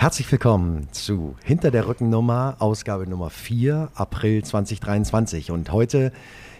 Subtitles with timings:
[0.00, 5.50] Herzlich willkommen zu Hinter der Rückennummer, Ausgabe Nummer 4, April 2023.
[5.50, 6.10] Und heute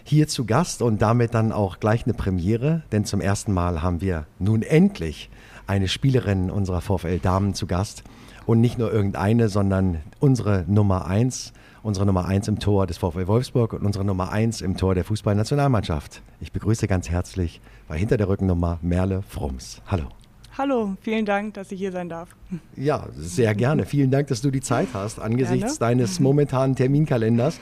[0.03, 3.99] hier zu Gast und damit dann auch gleich eine Premiere, denn zum ersten Mal haben
[3.99, 5.31] wir nun endlich
[5.65, 8.03] eine Spielerin unserer VfL Damen zu Gast.
[8.45, 13.25] Und nicht nur irgendeine, sondern unsere Nummer 1, unsere Nummer 1 im Tor des VfL
[13.25, 16.21] Wolfsburg und unsere Nummer 1 im Tor der Fußballnationalmannschaft.
[16.41, 19.81] Ich begrüße ganz herzlich bei Hinter der Rückennummer Merle Frums.
[19.87, 20.20] Hallo.
[20.57, 22.35] Hallo, vielen Dank, dass ich hier sein darf.
[22.75, 23.85] Ja, sehr gerne.
[23.85, 25.17] Vielen Dank, dass du die Zeit hast.
[25.17, 25.97] Angesichts gerne.
[25.97, 27.57] deines momentanen Terminkalenders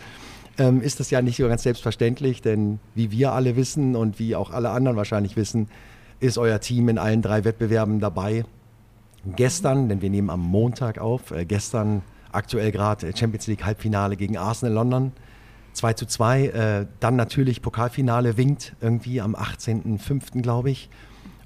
[0.58, 4.36] ähm, ist das ja nicht so ganz selbstverständlich, denn wie wir alle wissen und wie
[4.36, 5.70] auch alle anderen wahrscheinlich wissen,
[6.20, 8.44] ist euer Team in allen drei Wettbewerben dabei.
[9.36, 12.02] Gestern, denn wir nehmen am Montag auf, äh, gestern
[12.32, 15.12] aktuell gerade Champions League Halbfinale gegen Arsenal London.
[15.74, 20.42] 2 zu 2, äh, dann natürlich Pokalfinale winkt irgendwie am 18.05.
[20.42, 20.90] glaube ich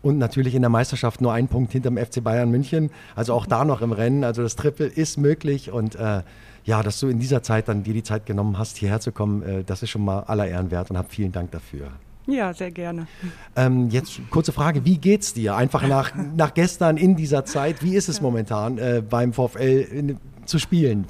[0.04, 2.92] und natürlich in der Meisterschaft nur ein Punkt hinterm FC Bayern München.
[3.16, 4.24] Also auch da noch im Rennen.
[4.24, 6.22] Also das Triple ist möglich und äh,
[6.66, 9.42] ja, dass du in dieser Zeit dann dir die Zeit genommen hast, hierher zu kommen,
[9.42, 11.88] äh, das ist schon mal aller Ehren wert und hab vielen Dank dafür.
[12.26, 13.08] Ja, sehr gerne.
[13.56, 15.56] Ähm, jetzt kurze Frage, wie geht's dir?
[15.56, 20.18] Einfach nach, nach gestern in dieser Zeit, wie ist es momentan äh, beim VfL in,
[20.46, 21.06] zu spielen?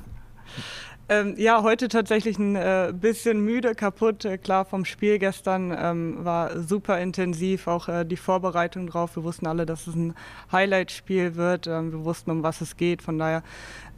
[1.09, 4.23] Ähm, ja, heute tatsächlich ein äh, bisschen müde, kaputt.
[4.23, 9.17] Äh, klar, vom Spiel gestern ähm, war super intensiv, auch äh, die Vorbereitung drauf.
[9.17, 10.13] Wir wussten alle, dass es ein
[10.51, 11.67] Highlight-Spiel wird.
[11.67, 13.01] Ähm, wir wussten, um was es geht.
[13.01, 13.43] Von daher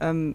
[0.02, 0.34] ähm,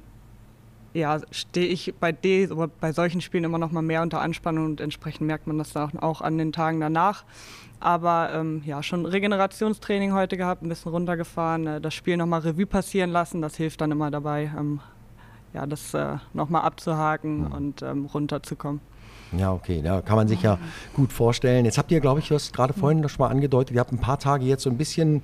[0.93, 2.49] ja, stehe ich bei, de
[2.81, 5.91] bei solchen Spielen immer noch mal mehr unter Anspannung und entsprechend merkt man das auch,
[6.01, 7.25] auch an den Tagen danach.
[7.79, 12.67] Aber ähm, ja, schon Regenerationstraining heute gehabt, ein bisschen runtergefahren, äh, das Spiel nochmal Revue
[12.67, 14.81] passieren lassen, das hilft dann immer dabei, ähm,
[15.53, 17.53] ja, das äh, nochmal abzuhaken mhm.
[17.53, 18.81] und ähm, runterzukommen.
[19.37, 20.59] Ja, okay, da kann man sich ja
[20.95, 21.65] gut vorstellen.
[21.65, 24.01] Jetzt habt ihr, glaube ich, du hast gerade vorhin schon mal angedeutet, ihr habt ein
[24.01, 25.23] paar Tage jetzt so ein bisschen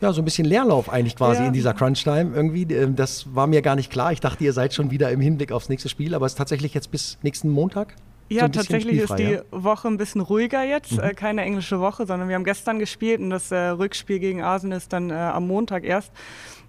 [0.00, 1.46] ja, so ein bisschen Leerlauf eigentlich quasi ja.
[1.46, 2.64] in dieser Crunch-Time irgendwie.
[2.74, 4.12] Ähm, das war mir gar nicht klar.
[4.12, 6.74] Ich dachte, ihr seid schon wieder im Hinblick aufs nächste Spiel, aber es ist tatsächlich
[6.74, 7.94] jetzt bis nächsten Montag?
[8.28, 9.38] Ja, so tatsächlich ist die?
[9.50, 10.92] Woche ein bisschen ruhiger jetzt.
[10.92, 11.00] Mhm.
[11.00, 14.78] Äh, keine englische Woche, sondern wir haben gestern gespielt und das äh, Rückspiel gegen Arsenal
[14.78, 16.12] ist dann äh, am Montag erst.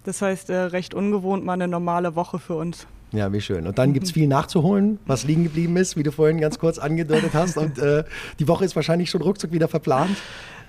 [0.04, 2.86] Das heißt, äh, recht ungewohnt mal eine normale Woche für uns.
[3.12, 3.66] Ja, wie schön.
[3.66, 6.78] Und dann gibt es viel nachzuholen, was liegen geblieben ist, wie du vorhin ganz kurz
[6.78, 7.56] angedeutet hast.
[7.56, 8.04] Und äh,
[8.38, 10.16] die Woche ist wahrscheinlich schon ruckzuck wieder verplant.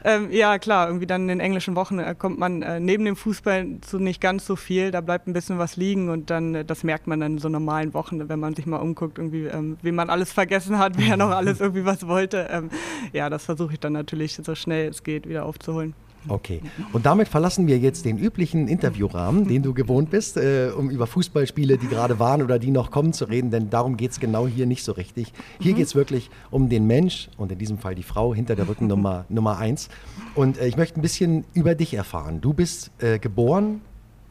[0.04, 3.16] Ähm, ja, klar, irgendwie dann in den englischen Wochen äh, kommt man äh, neben dem
[3.16, 4.92] Fußball zu nicht ganz so viel.
[4.92, 7.50] Da bleibt ein bisschen was liegen und dann, äh, das merkt man dann in so
[7.50, 11.18] normalen Wochen, wenn man sich mal umguckt, irgendwie, ähm, wie man alles vergessen hat, wer
[11.18, 12.48] noch alles irgendwie was wollte.
[12.52, 12.70] Ähm,
[13.12, 15.96] ja, das versuche ich dann natürlich so schnell es geht wieder aufzuholen.
[16.28, 16.62] Okay.
[16.94, 21.08] Und damit verlassen wir jetzt den üblichen Interviewrahmen, den du gewohnt bist, äh, um über
[21.08, 24.48] Fußballspiele, die gerade waren oder die noch kommen, zu reden, denn darum geht es genau
[24.48, 25.34] hier nicht so richtig.
[25.60, 25.78] Hier mhm.
[25.78, 29.26] geht es wirklich um den Mensch und in diesem Fall die Frau hinter der Rückennummer
[29.30, 29.90] Nummer eins.
[30.36, 32.42] Und äh, ich möchte ein bisschen über dich erfahren.
[32.42, 33.82] Du bist äh, geboren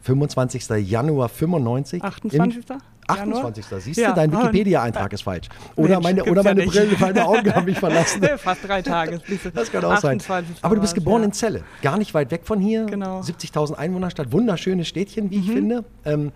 [0.01, 0.69] 25.
[0.87, 2.03] Januar 95.
[2.03, 2.63] 28.
[3.07, 3.65] 28.
[3.79, 5.47] Siehst du, dein Wikipedia-Eintrag ist falsch.
[5.75, 8.21] Oder meine, oder meine ja Brille, meine Augen haben mich verlassen.
[8.37, 9.21] Fast drei Tage.
[9.53, 10.21] Das kann auch sein.
[10.61, 12.85] Aber du bist geboren in Celle, gar nicht weit weg von hier.
[12.85, 13.21] Genau.
[13.21, 15.53] 70.000 Einwohnerstadt, wunderschönes Städtchen, wie ich mhm.
[15.53, 15.83] finde.
[16.05, 16.31] Ähm,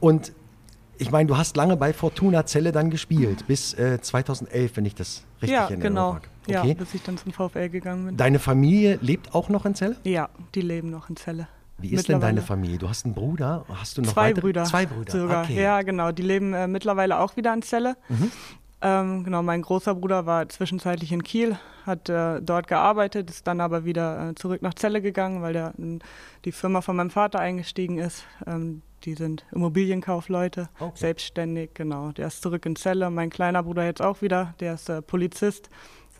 [0.00, 0.32] und
[0.98, 4.94] ich meine, du hast lange bei Fortuna Celle dann gespielt, bis äh, 2011, wenn ich
[4.94, 5.88] das richtig ja, erinnere.
[5.88, 6.10] Genau.
[6.46, 6.68] Okay.
[6.68, 8.16] Ja, bis ich dann zum VfL gegangen bin.
[8.16, 9.96] Deine Familie lebt auch noch in Celle?
[10.04, 11.48] Ja, die leben noch in Celle.
[11.82, 12.78] Wie ist denn deine Familie?
[12.78, 13.64] Du hast einen Bruder?
[13.68, 14.40] Hast du noch Zwei weitere?
[14.40, 14.64] Brüder.
[14.64, 15.12] Zwei Brüder.
[15.12, 15.44] Sogar.
[15.44, 15.62] Okay.
[15.62, 16.12] Ja, genau.
[16.12, 17.96] Die leben äh, mittlerweile auch wieder in Celle.
[18.08, 18.30] Mhm.
[18.82, 21.56] Ähm, genau, mein großer Bruder war zwischenzeitlich in Kiel,
[21.86, 25.72] hat äh, dort gearbeitet, ist dann aber wieder äh, zurück nach Celle gegangen, weil der,
[26.44, 28.24] die Firma von meinem Vater eingestiegen ist.
[28.44, 30.92] Ähm, die sind Immobilienkaufleute, okay.
[30.94, 32.12] selbstständig, genau.
[32.12, 33.10] Der ist zurück in Celle.
[33.10, 35.70] Mein kleiner Bruder jetzt auch wieder, der ist äh, Polizist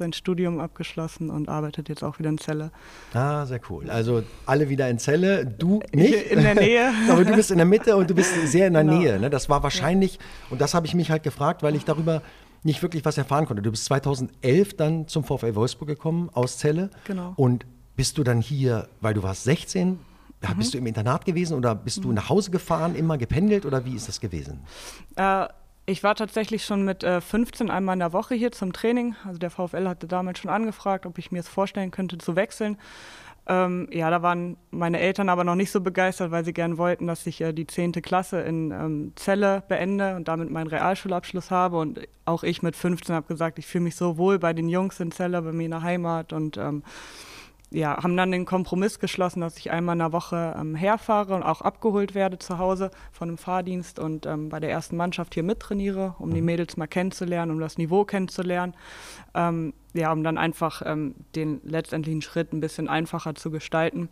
[0.02, 2.70] sein Studium abgeschlossen und arbeitet jetzt auch wieder in Celle.
[3.14, 3.88] Ah, sehr cool.
[3.88, 6.30] Also alle wieder in Celle, du nicht?
[6.30, 6.92] In der Nähe.
[7.10, 8.98] Aber du bist in der Mitte und du bist sehr in der genau.
[8.98, 9.18] Nähe.
[9.18, 9.30] Ne?
[9.30, 10.18] Das war wahrscheinlich,
[10.50, 12.22] und das habe ich mich halt gefragt, weil ich darüber
[12.64, 13.62] nicht wirklich was erfahren konnte.
[13.62, 16.90] Du bist 2011 dann zum VfL Wolfsburg gekommen aus Celle.
[17.04, 17.32] Genau.
[17.36, 19.98] Und bist du dann hier, weil du warst 16,
[20.42, 20.72] ja, bist mhm.
[20.72, 22.02] du im Internat gewesen oder bist mhm.
[22.02, 24.60] du nach Hause gefahren, immer gependelt oder wie ist das gewesen?
[25.16, 25.46] Äh,
[25.86, 29.16] ich war tatsächlich schon mit äh, 15 einmal in der Woche hier zum Training.
[29.24, 32.78] Also der VfL hatte damals schon angefragt, ob ich mir es vorstellen könnte zu wechseln.
[33.48, 37.08] Ähm, ja, da waren meine Eltern aber noch nicht so begeistert, weil sie gern wollten,
[37.08, 37.92] dass ich äh, die 10.
[37.94, 41.78] Klasse in ähm, Celle beende und damit meinen Realschulabschluss habe.
[41.78, 45.00] Und auch ich mit 15 habe gesagt, ich fühle mich so wohl bei den Jungs
[45.00, 46.84] in Celle, bei mir in der Heimat und ähm,
[47.72, 51.42] ja, haben dann den Kompromiss geschlossen, dass ich einmal in der Woche ähm, herfahre und
[51.42, 55.42] auch abgeholt werde zu Hause von einem Fahrdienst und ähm, bei der ersten Mannschaft hier
[55.42, 56.46] mittrainiere, um die mhm.
[56.46, 58.74] Mädels mal kennenzulernen, um das Niveau kennenzulernen.
[59.34, 64.08] Ähm, ja, um dann einfach ähm, den letztendlichen Schritt ein bisschen einfacher zu gestalten.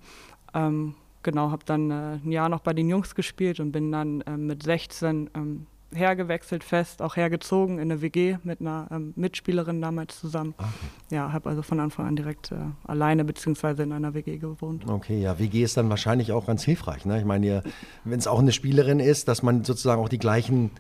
[0.55, 4.23] Ähm, genau, habe dann äh, ein Jahr noch bei den Jungs gespielt und bin dann
[4.23, 9.81] äh, mit 16 ähm, hergewechselt fest, auch hergezogen in eine WG mit einer ähm, Mitspielerin
[9.81, 10.55] damals zusammen.
[10.59, 11.17] Ah, okay.
[11.17, 14.89] Ja, habe also von Anfang an direkt äh, alleine beziehungsweise in einer WG gewohnt.
[14.89, 17.05] Okay, ja, WG ist dann wahrscheinlich auch ganz hilfreich.
[17.05, 17.19] Ne?
[17.19, 17.63] Ich meine,
[18.05, 20.71] wenn es auch eine Spielerin ist, dass man sozusagen auch die gleichen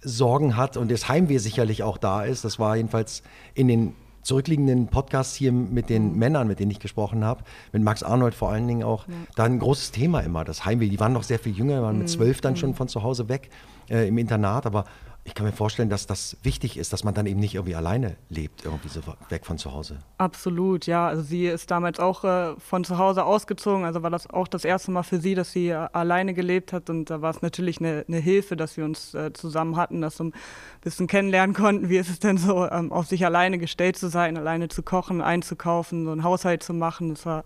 [0.00, 2.44] Sorgen hat und das Heimweh sicherlich auch da ist.
[2.44, 3.22] Das war jedenfalls
[3.54, 6.18] in den zurückliegenden Podcasts hier mit den mhm.
[6.18, 7.42] Männern, mit denen ich gesprochen habe,
[7.72, 9.14] mit Max Arnold vor allen Dingen auch, ja.
[9.34, 10.88] da ein großes Thema immer, das Heimweh.
[10.88, 12.12] Die waren noch sehr viel jünger, waren mit mhm.
[12.12, 12.56] zwölf dann mhm.
[12.56, 13.50] schon von zu Hause weg
[13.88, 14.84] äh, im Internat, aber
[15.24, 18.16] ich kann mir vorstellen, dass das wichtig ist, dass man dann eben nicht irgendwie alleine
[18.28, 19.98] lebt, irgendwie so weg von zu Hause.
[20.18, 21.06] Absolut, ja.
[21.06, 23.84] Also sie ist damals auch äh, von zu Hause ausgezogen.
[23.84, 26.90] Also war das auch das erste Mal für sie, dass sie äh, alleine gelebt hat.
[26.90, 30.18] Und da war es natürlich eine, eine, Hilfe, dass wir uns äh, zusammen hatten, dass
[30.18, 30.32] wir ein
[30.80, 34.36] bisschen kennenlernen konnten, wie ist es denn so, ähm, auf sich alleine gestellt zu sein,
[34.36, 37.10] alleine zu kochen, einzukaufen, so einen Haushalt zu machen.
[37.10, 37.44] Das war,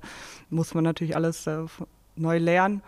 [0.49, 1.59] muss man natürlich alles äh,
[2.17, 2.81] neu lernen.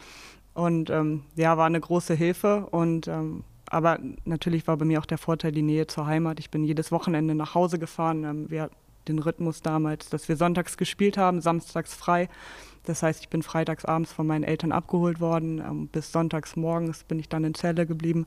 [0.58, 2.66] Und ähm, ja, war eine große Hilfe.
[2.66, 6.40] Und ähm, aber natürlich war bei mir auch der Vorteil die Nähe zur Heimat.
[6.40, 8.24] Ich bin jedes Wochenende nach Hause gefahren.
[8.24, 8.74] Ähm, wir hatten
[9.06, 12.28] den Rhythmus damals, dass wir sonntags gespielt haben, samstags frei.
[12.84, 15.60] Das heißt, ich bin freitags abends von meinen Eltern abgeholt worden.
[15.60, 18.26] Ähm, bis sonntags morgens bin ich dann in Zelle geblieben.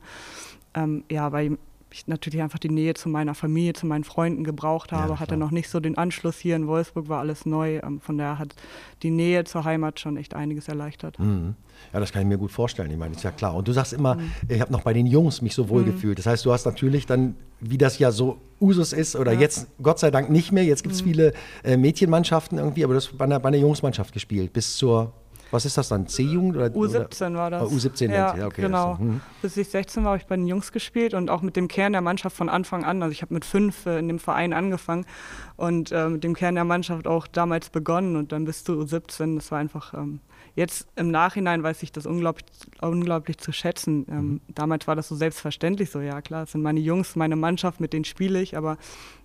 [0.72, 1.58] Ähm, ja, weil
[1.94, 5.36] ich natürlich einfach die Nähe zu meiner Familie, zu meinen Freunden gebraucht habe, ja, hatte
[5.36, 7.78] noch nicht so den Anschluss hier in Wolfsburg, war alles neu.
[7.78, 8.54] Ähm, von daher hat
[9.02, 11.18] die Nähe zur Heimat schon echt einiges erleichtert.
[11.18, 11.54] Mhm.
[11.92, 12.90] Ja, das kann ich mir gut vorstellen.
[12.90, 13.54] Ich meine, ist ja klar.
[13.54, 14.30] Und du sagst immer, mhm.
[14.48, 15.86] ich habe noch bei den Jungs mich so wohl mhm.
[15.86, 16.18] gefühlt.
[16.18, 19.40] Das heißt, du hast natürlich dann, wie das ja so Usus ist, oder ja.
[19.40, 20.64] jetzt Gott sei Dank nicht mehr.
[20.64, 21.06] Jetzt gibt es mhm.
[21.06, 21.32] viele
[21.64, 25.12] äh, Mädchenmannschaften irgendwie, aber du hast bei einer, bei einer Jungsmannschaft gespielt bis zur
[25.52, 26.06] was ist das dann?
[26.06, 26.56] C-Jugend?
[26.56, 27.62] Oder, U17 war das.
[27.62, 28.98] Oh, U17 ja, ja okay, genau.
[28.98, 29.20] Hm.
[29.42, 31.92] Bis ich 16 war, habe ich bei den Jungs gespielt und auch mit dem Kern
[31.92, 33.02] der Mannschaft von Anfang an.
[33.02, 35.04] Also ich habe mit fünf äh, in dem Verein angefangen
[35.56, 39.36] und äh, mit dem Kern der Mannschaft auch damals begonnen und dann bis zu U17.
[39.36, 40.20] Das war einfach, ähm,
[40.54, 42.46] jetzt im Nachhinein weiß ich das unglaublich,
[42.80, 44.06] unglaublich zu schätzen.
[44.08, 44.40] Ähm, mhm.
[44.48, 47.92] Damals war das so selbstverständlich so, ja klar, es sind meine Jungs, meine Mannschaft, mit
[47.92, 48.78] denen spiele ich, aber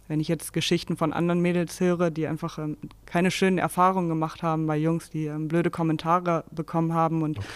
[0.07, 4.43] wenn ich jetzt Geschichten von anderen Mädels höre, die einfach ähm, keine schönen Erfahrungen gemacht
[4.43, 7.47] haben bei Jungs, die ähm, blöde Kommentare bekommen haben und okay.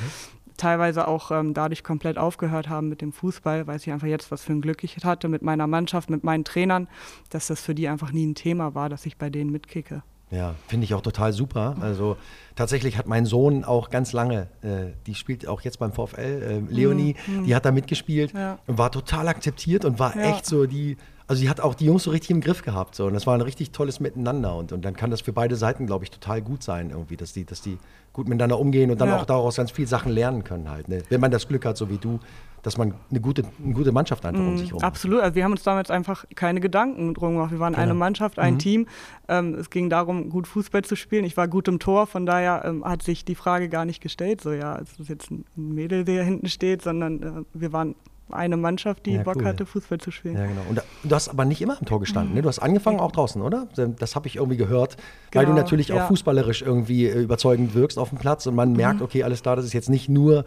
[0.58, 4.44] teilweise auch ähm, dadurch komplett aufgehört haben mit dem Fußball, weiß ich einfach jetzt, was
[4.44, 6.88] für ein Glück ich hatte mit meiner Mannschaft, mit meinen Trainern,
[7.30, 10.04] dass das für die einfach nie ein Thema war, dass ich bei denen mitkicke.
[10.32, 11.76] Ja, finde ich auch total super.
[11.82, 12.16] Also
[12.56, 16.74] tatsächlich hat mein Sohn auch ganz lange, äh, die spielt auch jetzt beim VfL, äh,
[16.74, 17.44] Leonie, mhm.
[17.44, 18.58] die hat da mitgespielt ja.
[18.66, 20.32] und war total akzeptiert und war ja.
[20.32, 20.96] echt so die
[21.32, 22.94] also sie hat auch die Jungs so richtig im Griff gehabt.
[22.94, 23.06] So.
[23.06, 24.54] Und das war ein richtig tolles Miteinander.
[24.58, 27.32] Und, und dann kann das für beide Seiten, glaube ich, total gut sein, irgendwie, dass
[27.32, 27.78] die, dass die
[28.12, 29.18] gut miteinander umgehen und dann ja.
[29.18, 30.90] auch daraus ganz viele Sachen lernen können halt.
[30.90, 31.04] Ne?
[31.08, 32.20] Wenn man das Glück hat, so wie du,
[32.64, 34.88] dass man eine gute, eine gute Mannschaft einfach um sich herum hat.
[34.90, 37.52] Absolut, also wir haben uns damals einfach keine Gedanken drum gemacht.
[37.52, 37.84] Wir waren genau.
[37.84, 38.60] eine Mannschaft, ein mhm.
[38.60, 38.88] Team.
[39.30, 41.24] Ähm, es ging darum, gut Fußball zu spielen.
[41.24, 44.42] Ich war gut im Tor, von daher ähm, hat sich die Frage gar nicht gestellt,
[44.42, 47.96] so ja, es ist jetzt ein Mädel, der hinten steht, sondern äh, wir waren
[48.34, 49.46] eine Mannschaft, die ja, Bock cool.
[49.46, 50.36] hatte, Fußball zu spielen.
[50.36, 50.62] Ja, genau.
[50.70, 52.36] Und du hast aber nicht immer im Tor gestanden.
[52.36, 52.42] Ne?
[52.42, 53.68] Du hast angefangen auch draußen, oder?
[54.00, 56.04] Das habe ich irgendwie gehört, genau, weil du genau, natürlich ja.
[56.04, 58.78] auch fußballerisch irgendwie äh, überzeugend wirkst auf dem Platz und man mhm.
[58.78, 60.46] merkt, okay, alles klar, das ist jetzt nicht nur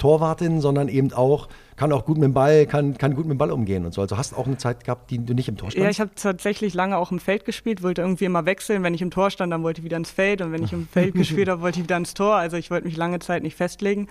[0.00, 3.38] Torwartin, sondern eben auch, kann auch gut mit dem Ball, kann, kann gut mit dem
[3.38, 4.00] Ball umgehen und so.
[4.00, 5.84] Also hast du auch eine Zeit gehabt, die du nicht im Tor standst?
[5.84, 8.82] Ja, ich habe tatsächlich lange auch im Feld gespielt, wollte irgendwie immer wechseln.
[8.82, 10.88] Wenn ich im Tor stand, dann wollte ich wieder ins Feld und wenn ich im
[10.92, 12.34] Feld gespielt habe, wollte ich wieder ins Tor.
[12.34, 14.08] Also ich wollte mich lange Zeit nicht festlegen.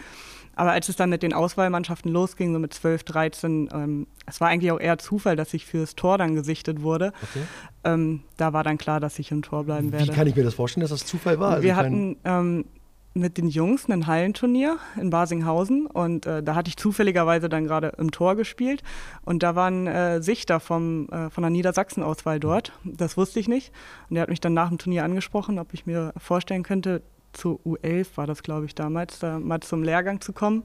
[0.56, 4.50] Aber als es dann mit den Auswahlmannschaften losging, so mit 12, 13, ähm, es war
[4.50, 7.14] eigentlich auch eher Zufall, dass ich fürs Tor dann gesichtet wurde.
[7.24, 7.44] Okay.
[7.84, 10.08] Ähm, da war dann klar, dass ich im Tor bleiben werde.
[10.08, 11.52] Wie kann ich mir das vorstellen, dass das Zufall war?
[11.52, 12.66] Also Wir hatten ähm,
[13.14, 17.94] mit den Jungs ein Hallenturnier in Basinghausen und äh, da hatte ich zufälligerweise dann gerade
[17.98, 18.84] im Tor gespielt
[19.26, 22.72] und da waren äh, Sichter vom, äh, von der Niedersachsen-Auswahl dort.
[22.84, 23.72] Das wusste ich nicht
[24.10, 27.02] und der hat mich dann nach dem Turnier angesprochen, ob ich mir vorstellen könnte,
[27.40, 30.64] zu U11 war das, glaube ich, damals, da mal zum Lehrgang zu kommen.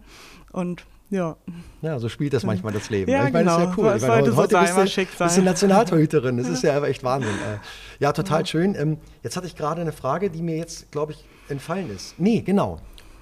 [0.53, 1.37] Und ja.
[1.83, 3.11] Ja, so spielt das manchmal das Leben.
[3.11, 3.59] Ja, ich meine, genau.
[3.59, 3.97] das ist ja cool.
[3.97, 5.27] Ich meine, heute, heute bist, du, Schicksal.
[5.29, 6.37] bist du Nationaltorhüterin.
[6.39, 7.31] Das ist ja aber echt Wahnsinn.
[7.35, 7.59] Äh,
[8.03, 8.47] ja, total ja.
[8.47, 8.75] schön.
[8.75, 12.19] Ähm, jetzt hatte ich gerade eine Frage, die mir jetzt, glaube ich, entfallen ist.
[12.19, 12.81] Nee, genau.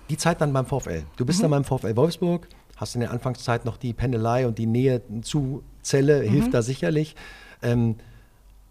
[0.09, 1.02] Die Zeit dann beim VfL.
[1.16, 1.50] Du bist mhm.
[1.50, 5.62] dann beim VfL Wolfsburg, hast in der Anfangszeit noch die Pendelei und die Nähe zu
[5.82, 6.30] Zelle, mhm.
[6.30, 7.14] hilft da sicherlich.
[7.62, 7.97] Ähm,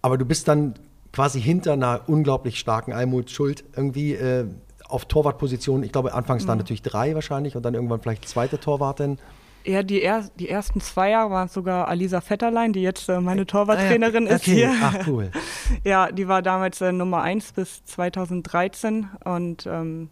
[0.01, 0.75] aber du bist dann
[1.11, 4.45] quasi hinter einer unglaublich starken Almut Schuld irgendwie äh,
[4.91, 5.83] auf Torwartposition.
[5.83, 6.47] Ich glaube, anfangs mhm.
[6.47, 9.17] dann natürlich drei wahrscheinlich und dann irgendwann vielleicht zweite Torwartin.
[9.63, 13.19] Ja, die, er, die ersten zwei Jahre waren es sogar Alisa Vetterlein, die jetzt äh,
[13.19, 14.35] meine Torwarttrainerin ah, ja.
[14.35, 14.51] okay.
[14.51, 14.73] ist hier.
[14.81, 15.31] Ach, cool.
[15.83, 20.09] ja, die war damals äh, Nummer eins bis 2013 und ähm,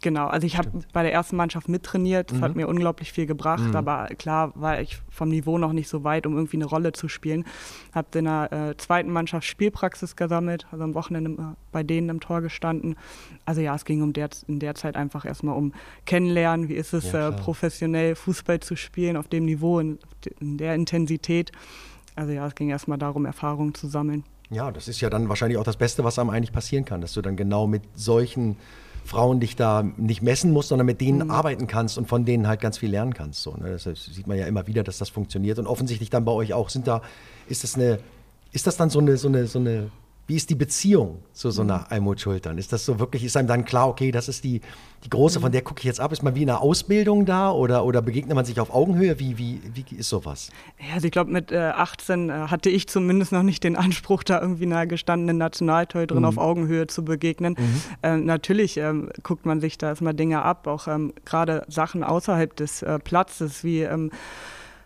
[0.00, 2.42] Genau, also ich habe bei der ersten Mannschaft mittrainiert, das mhm.
[2.42, 3.74] hat mir unglaublich viel gebracht, mhm.
[3.76, 7.08] aber klar war ich vom Niveau noch nicht so weit, um irgendwie eine Rolle zu
[7.08, 7.44] spielen.
[7.92, 12.20] Habe in der äh, zweiten Mannschaft Spielpraxis gesammelt, also am Wochenende äh, bei denen im
[12.20, 12.96] Tor gestanden.
[13.44, 15.72] Also ja, es ging um der, in der Zeit einfach erstmal um
[16.06, 19.98] Kennenlernen, wie ist es ja, äh, professionell Fußball zu spielen auf dem Niveau, in,
[20.38, 21.50] in der Intensität.
[22.14, 24.24] Also ja, es ging erstmal darum, Erfahrungen zu sammeln.
[24.50, 27.12] Ja, das ist ja dann wahrscheinlich auch das Beste, was einem eigentlich passieren kann, dass
[27.12, 28.56] du dann genau mit solchen
[29.08, 31.30] Frauen dich da nicht messen musst, sondern mit denen mhm.
[31.30, 33.42] arbeiten kannst und von denen halt ganz viel lernen kannst.
[33.42, 33.78] So, ne?
[33.82, 35.58] Das sieht man ja immer wieder, dass das funktioniert.
[35.58, 37.02] Und offensichtlich dann bei euch auch sind da,
[37.48, 37.98] ist das eine,
[38.52, 39.90] ist das dann so eine, so eine, so eine
[40.28, 41.84] wie ist die Beziehung zu so einer mhm.
[41.88, 42.58] Almut Schultern?
[42.58, 44.60] Ist das so wirklich, ist einem dann klar, okay, das ist die,
[45.02, 45.52] die große, von mhm.
[45.52, 46.12] der gucke ich jetzt ab?
[46.12, 49.18] Ist man wie in einer Ausbildung da oder, oder begegnet man sich auf Augenhöhe?
[49.18, 50.50] Wie, wie, wie ist sowas?
[50.78, 54.22] Ja, also ich glaube, mit äh, 18 äh, hatte ich zumindest noch nicht den Anspruch,
[54.22, 56.28] da irgendwie einer gestandenen Nationaltorhüterin mhm.
[56.28, 57.56] auf Augenhöhe zu begegnen.
[57.58, 57.82] Mhm.
[58.02, 62.54] Äh, natürlich ähm, guckt man sich da erstmal Dinge ab, auch ähm, gerade Sachen außerhalb
[62.54, 64.10] des äh, Platzes, wie ähm,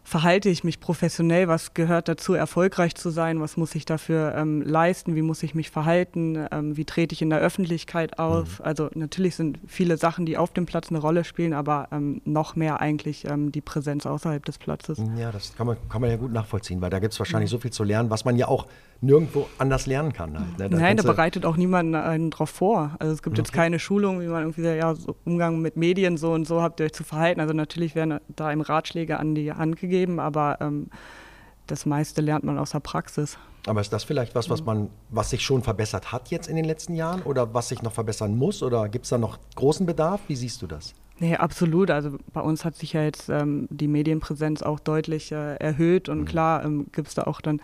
[0.04, 4.62] verhalte ich mich professionell, was gehört dazu, erfolgreich zu sein, was muss ich dafür ähm,
[4.62, 8.58] leisten, wie muss ich mich verhalten, ähm, wie trete ich in der Öffentlichkeit auf.
[8.58, 8.64] Mhm.
[8.64, 12.56] Also natürlich sind viele Sachen, die auf dem Platz eine Rolle spielen, aber ähm, noch
[12.56, 14.98] mehr eigentlich ähm, die Präsenz außerhalb des Platzes.
[15.16, 17.56] Ja, das kann man, kann man ja gut nachvollziehen, weil da gibt es wahrscheinlich mhm.
[17.56, 18.66] so viel zu lernen, was man ja auch
[19.02, 20.38] nirgendwo anders lernen kann.
[20.38, 20.78] Halt, ne?
[20.78, 22.94] Nein, da bereitet auch niemand einen drauf vor.
[23.00, 23.42] Also es gibt okay.
[23.42, 26.62] jetzt keine Schulung, wie man irgendwie sagt, ja, so Umgang mit Medien so und so
[26.62, 27.40] habt ihr euch zu verhalten.
[27.40, 30.86] Also natürlich werden da eben Ratschläge an die Hand gegeben, aber ähm,
[31.66, 33.38] das meiste lernt man aus der Praxis.
[33.66, 36.64] Aber ist das vielleicht was, was man, was sich schon verbessert hat jetzt in den
[36.64, 38.62] letzten Jahren oder was sich noch verbessern muss?
[38.62, 40.20] Oder gibt es da noch großen Bedarf?
[40.28, 40.94] Wie siehst du das?
[41.18, 41.90] Nee, absolut.
[41.90, 46.20] Also bei uns hat sich ja jetzt ähm, die Medienpräsenz auch deutlich äh, erhöht und
[46.20, 46.24] mhm.
[46.24, 47.60] klar ähm, gibt es da auch dann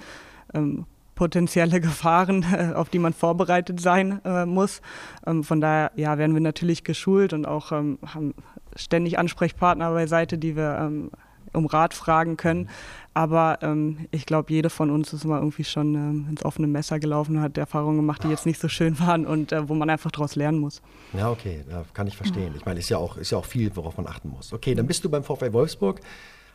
[0.55, 0.87] ähm,
[1.19, 4.81] potenzielle Gefahren, äh, auf die man vorbereitet sein äh, muss.
[5.27, 8.35] Ähm, von daher ja, werden wir natürlich geschult und auch ähm, haben
[8.77, 11.11] ständig Ansprechpartner beiseite, die wir ähm,
[11.53, 12.69] um Rat fragen können.
[13.15, 17.01] Aber ähm, ich glaube, jede von uns ist mal irgendwie schon ähm, ins offene Messer
[17.01, 19.91] gelaufen und hat Erfahrungen gemacht, die jetzt nicht so schön waren und äh, wo man
[19.91, 20.83] einfach daraus lernen muss.
[21.15, 22.55] Ja, okay, kann ich verstehen.
[22.57, 24.53] Ich meine, ist ja auch, ist ja auch viel, worauf man achten muss.
[24.53, 26.01] Okay, dann bist du beim VfL Wolfsburg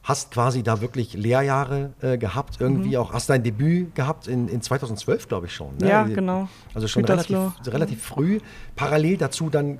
[0.03, 2.97] hast quasi da wirklich Lehrjahre äh, gehabt, irgendwie mhm.
[2.97, 5.77] auch, hast dein Debüt gehabt in, in 2012, glaube ich schon.
[5.77, 5.89] Ne?
[5.89, 6.49] Ja, genau.
[6.73, 8.39] Also schon relativ, relativ früh.
[8.75, 9.79] Parallel dazu dann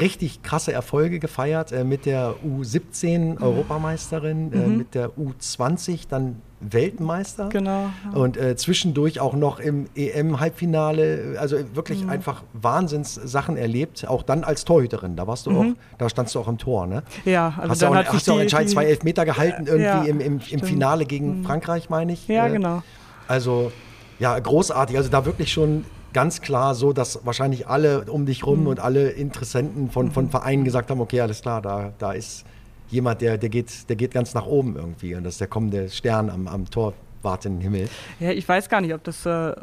[0.00, 4.62] richtig krasse Erfolge gefeiert äh, mit der U17 Europameisterin, äh, mhm.
[4.62, 7.48] äh, mit der U20 dann Weltmeister.
[7.48, 7.90] Genau.
[8.04, 8.18] Ja.
[8.18, 12.10] Und äh, zwischendurch auch noch im EM-Halbfinale, also wirklich mhm.
[12.10, 15.16] einfach Wahnsinnssachen erlebt, auch dann als Torhüterin.
[15.16, 15.56] Da warst du mhm.
[15.58, 17.02] auch, da standst du auch im Tor, ne?
[17.24, 20.20] Ja, also hast du auch, hast du auch entscheidend zwei Elfmeter gehalten, irgendwie ja, im,
[20.20, 21.44] im, im Finale gegen mhm.
[21.44, 22.28] Frankreich, meine ich.
[22.28, 22.82] Ja, äh, genau.
[23.26, 23.72] Also,
[24.18, 24.96] ja, großartig.
[24.96, 28.66] Also da wirklich schon ganz klar so, dass wahrscheinlich alle um dich rum mhm.
[28.68, 30.30] und alle Interessenten von, von mhm.
[30.30, 32.44] Vereinen gesagt haben, okay, alles klar, da, da ist
[32.88, 35.14] jemand, der, der, geht, der geht ganz nach oben irgendwie.
[35.14, 37.88] Und das ist der kommende Stern am, am torwartenden Himmel.
[38.20, 39.54] Ja, ich weiß gar nicht, ob das äh,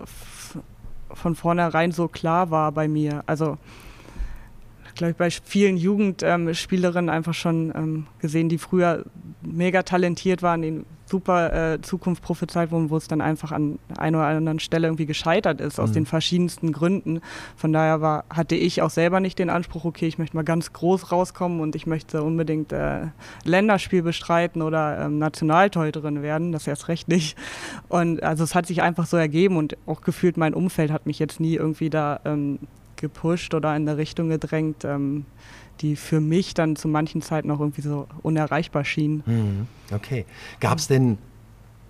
[1.13, 3.23] von vornherein so klar war bei mir.
[3.25, 3.57] Also
[4.99, 9.05] glaube ich, bei vielen Jugendspielerinnen einfach schon ähm, gesehen, die früher
[9.41, 14.19] mega talentiert waren, die super äh, Zukunft prophezeit wurden, wo es dann einfach an einer
[14.19, 15.93] oder anderen Stelle irgendwie gescheitert ist, aus mhm.
[15.93, 17.21] den verschiedensten Gründen.
[17.55, 20.73] Von daher war, hatte ich auch selber nicht den Anspruch, okay, ich möchte mal ganz
[20.73, 23.07] groß rauskommen und ich möchte unbedingt äh,
[23.45, 27.37] Länderspiel bestreiten oder ähm, Nationaltorhüterin werden, das erst recht nicht.
[27.87, 31.19] Und also es hat sich einfach so ergeben und auch gefühlt mein Umfeld hat mich
[31.19, 32.59] jetzt nie irgendwie da ähm,
[32.99, 35.25] gepusht oder in eine Richtung gedrängt, ähm,
[35.81, 39.23] die für mich dann zu manchen Zeiten noch irgendwie so unerreichbar schien.
[39.25, 39.67] Mhm.
[39.93, 40.25] Okay.
[40.59, 41.17] Gab es denn,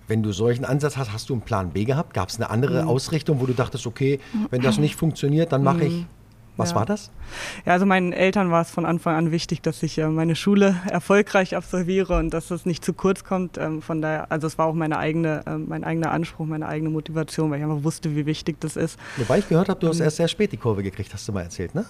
[0.06, 2.14] wenn du solchen Ansatz hast, hast du einen Plan B gehabt?
[2.14, 2.88] Gab es eine andere mhm.
[2.88, 6.06] Ausrichtung, wo du dachtest, okay, wenn das nicht funktioniert, dann mache ich mhm.
[6.56, 6.76] Was ja.
[6.76, 7.10] war das?
[7.64, 10.76] Ja, also meinen Eltern war es von Anfang an wichtig, dass ich äh, meine Schule
[10.90, 13.58] erfolgreich absolviere und dass es nicht zu kurz kommt.
[13.58, 16.90] Ähm, von daher, also es war auch meine eigene, äh, mein eigener Anspruch, meine eigene
[16.90, 18.98] Motivation, weil ich einfach wusste, wie wichtig das ist.
[19.16, 21.32] Wobei ich gehört habe, du hast ähm, erst sehr spät die Kurve gekriegt, hast du
[21.32, 21.84] mal erzählt, ne?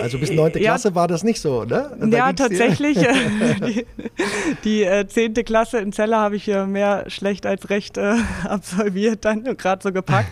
[0.00, 1.90] Also bis neunte ja, Klasse war das nicht so, ne?
[2.00, 2.98] Da ja, tatsächlich.
[4.64, 8.14] die, äh, zehnte Klasse in Celle habe ich äh, mehr schlecht als recht äh,
[8.44, 10.30] absolviert, dann gerade so gepackt.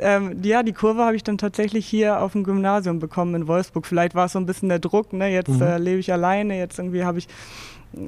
[0.00, 3.86] ähm, ja, die Kurve habe ich dann tatsächlich hier auf dem Gymnasium bekommen in Wolfsburg.
[3.86, 5.28] Vielleicht war es so ein bisschen der Druck, ne?
[5.28, 5.62] jetzt mhm.
[5.62, 7.28] äh, lebe ich alleine, jetzt irgendwie habe ich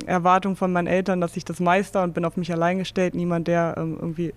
[0.06, 3.14] Erwartungen von meinen Eltern, dass ich das meister und bin auf mich allein gestellt.
[3.14, 4.34] Niemand, der ähm, irgendwie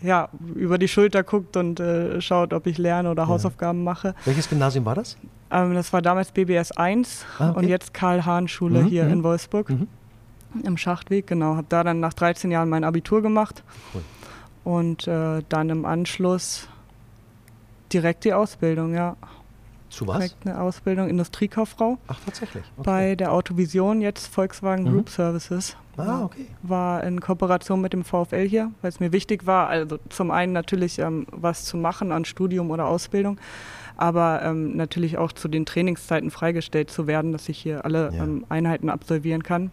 [0.00, 3.28] ja, über die Schulter guckt und äh, schaut, ob ich lerne oder ja.
[3.28, 4.14] Hausaufgaben mache.
[4.24, 5.16] Welches Gymnasium war das?
[5.50, 7.58] Ähm, das war damals BBS 1 ah, okay.
[7.58, 9.12] und jetzt Karl-Hahn-Schule mhm, hier mhm.
[9.12, 9.70] in Wolfsburg.
[9.70, 9.88] Mhm.
[10.62, 11.56] Im Schachtweg, genau.
[11.56, 13.62] Habe da dann nach 13 Jahren mein Abitur gemacht.
[13.92, 14.02] Cool.
[14.64, 16.68] Und äh, dann im Anschluss
[17.92, 19.16] direkt die Ausbildung, ja.
[19.90, 20.18] Zu was?
[20.18, 21.98] Direkt eine Ausbildung Industriekauffrau.
[22.08, 22.64] Ach, tatsächlich.
[22.76, 22.82] Okay.
[22.84, 24.92] Bei der Autovision, jetzt Volkswagen mhm.
[24.92, 25.76] Group Services.
[25.96, 26.46] Ah, okay.
[26.62, 30.52] War in Kooperation mit dem VfL hier, weil es mir wichtig war, also zum einen
[30.52, 33.40] natürlich ähm, was zu machen an Studium oder Ausbildung,
[33.96, 38.22] aber ähm, natürlich auch zu den Trainingszeiten freigestellt zu werden, dass ich hier alle ja.
[38.22, 39.72] ähm, Einheiten absolvieren kann.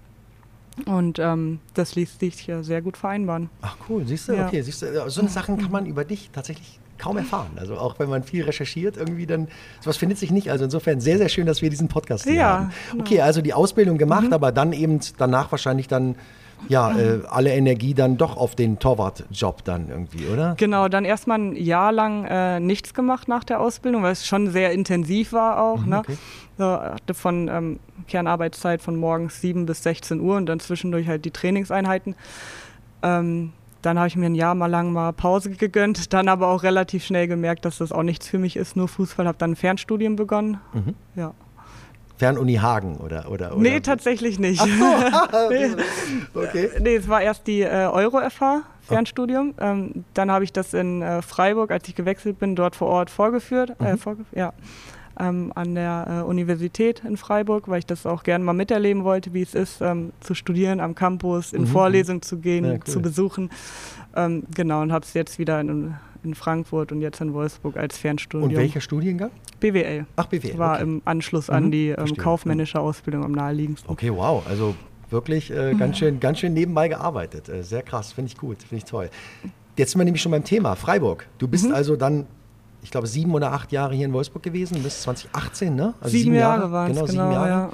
[0.85, 3.49] Und ähm, das ließ sich ja sehr gut vereinbaren.
[3.61, 4.47] Ach cool, siehst du, ja.
[4.47, 7.51] okay, siehst du, so eine Sachen kann man über dich tatsächlich kaum erfahren.
[7.57, 9.47] Also auch wenn man viel recherchiert, irgendwie dann,
[9.81, 10.49] sowas findet sich nicht.
[10.51, 12.71] Also insofern sehr, sehr schön, dass wir diesen Podcast hier ja, haben.
[12.91, 13.03] Genau.
[13.03, 14.33] Okay, also die Ausbildung gemacht, mhm.
[14.33, 16.15] aber dann eben danach wahrscheinlich dann
[16.67, 20.55] ja, äh, alle Energie dann doch auf den Torwartjob dann irgendwie, oder?
[20.57, 24.49] Genau, dann erstmal ein Jahr lang äh, nichts gemacht nach der Ausbildung, weil es schon
[24.49, 25.81] sehr intensiv war auch.
[25.81, 25.99] Mhm, ne?
[25.99, 26.17] okay.
[26.57, 31.25] So, hatte von ähm, Kernarbeitszeit von morgens 7 bis 16 Uhr und dann zwischendurch halt
[31.25, 32.15] die Trainingseinheiten.
[33.03, 33.51] Ähm,
[33.85, 37.05] dann habe ich mir ein Jahr mal lang mal Pause gegönnt, dann aber auch relativ
[37.05, 40.15] schnell gemerkt, dass das auch nichts für mich ist, nur Fußball, habe dann ein Fernstudium
[40.15, 40.59] begonnen.
[40.73, 40.95] Mhm.
[41.15, 41.33] Ja.
[42.17, 43.61] Fernuni Hagen oder, oder, oder?
[43.61, 44.61] Nee, tatsächlich nicht.
[44.61, 45.49] Ach so.
[45.49, 45.67] nee.
[46.33, 46.69] Okay.
[46.79, 49.53] Nee, es war erst die äh, Euro-FH, Fernstudium.
[49.57, 49.63] Oh.
[49.63, 53.09] Ähm, dann habe ich das in äh, Freiburg, als ich gewechselt bin, dort vor Ort
[53.09, 53.71] vorgeführt.
[53.79, 53.87] Äh, mhm.
[53.87, 54.53] Äh, vorgef ja.
[55.19, 59.33] Ähm, an der äh, Universität in Freiburg, weil ich das auch gerne mal miterleben wollte,
[59.33, 61.67] wie es ist, ähm, zu studieren am Campus, in mhm.
[61.67, 62.83] Vorlesungen zu gehen, ja, cool.
[62.83, 63.49] zu besuchen.
[64.15, 65.95] Ähm, genau, und habe es jetzt wieder in
[66.25, 68.49] in Frankfurt und jetzt in Wolfsburg als Fernstudium.
[68.49, 69.31] Und welcher Studiengang?
[69.59, 70.05] BWL.
[70.15, 70.57] Ach, BWL.
[70.57, 70.83] War okay.
[70.83, 73.89] im Anschluss an mhm, die ähm, kaufmännische Ausbildung am naheliegendsten.
[73.89, 74.43] Okay, wow.
[74.47, 74.75] Also
[75.09, 77.47] wirklich äh, ganz, schön, ganz schön nebenbei gearbeitet.
[77.47, 79.09] Äh, sehr krass, finde ich gut, finde ich toll.
[79.77, 81.27] Jetzt sind wir nämlich schon beim Thema Freiburg.
[81.37, 81.73] Du bist mhm.
[81.73, 82.25] also dann,
[82.85, 85.95] ich glaube, sieben oder acht Jahre hier in Wolfsburg gewesen, bis 2018, ne?
[85.99, 87.49] Also sieben, sieben Jahre, Jahre waren genau, genau, sieben Jahre.
[87.49, 87.69] Ja.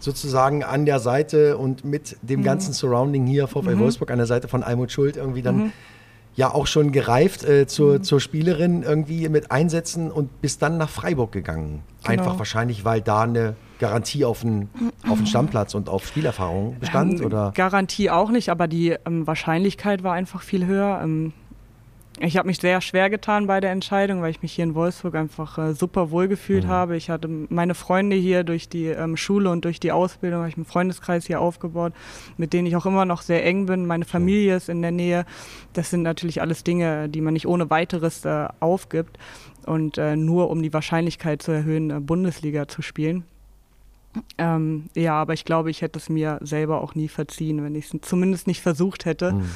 [0.00, 2.44] Sozusagen an der Seite und mit dem mhm.
[2.44, 3.80] ganzen Surrounding hier, VfL mhm.
[3.80, 5.72] Wolfsburg, an der Seite von Almut Schuld irgendwie dann mhm
[6.38, 8.02] ja auch schon gereift äh, zur, mhm.
[8.04, 11.82] zur Spielerin irgendwie mit Einsätzen und bist dann nach Freiburg gegangen.
[12.04, 12.12] Genau.
[12.12, 14.70] Einfach wahrscheinlich, weil da eine Garantie auf einen,
[15.08, 17.18] auf einen Stammplatz und auf Spielerfahrung bestand?
[17.18, 17.52] Ähm, oder?
[17.56, 21.00] Garantie auch nicht, aber die ähm, Wahrscheinlichkeit war einfach viel höher.
[21.02, 21.32] Ähm,
[22.20, 25.14] ich habe mich sehr schwer getan bei der Entscheidung, weil ich mich hier in Wolfsburg
[25.14, 26.68] einfach äh, super wohl gefühlt mhm.
[26.68, 26.96] habe.
[26.96, 30.56] Ich hatte meine Freunde hier durch die ähm, Schule und durch die Ausbildung, habe ich
[30.56, 31.92] einen Freundeskreis hier aufgebaut,
[32.36, 33.86] mit denen ich auch immer noch sehr eng bin.
[33.86, 35.26] Meine Familie ist in der Nähe.
[35.72, 39.18] Das sind natürlich alles Dinge, die man nicht ohne weiteres äh, aufgibt
[39.66, 43.24] und äh, nur um die Wahrscheinlichkeit zu erhöhen, äh, Bundesliga zu spielen.
[44.38, 47.92] Ähm, ja, aber ich glaube, ich hätte es mir selber auch nie verziehen, wenn ich
[47.92, 49.32] es zumindest nicht versucht hätte.
[49.32, 49.50] Mhm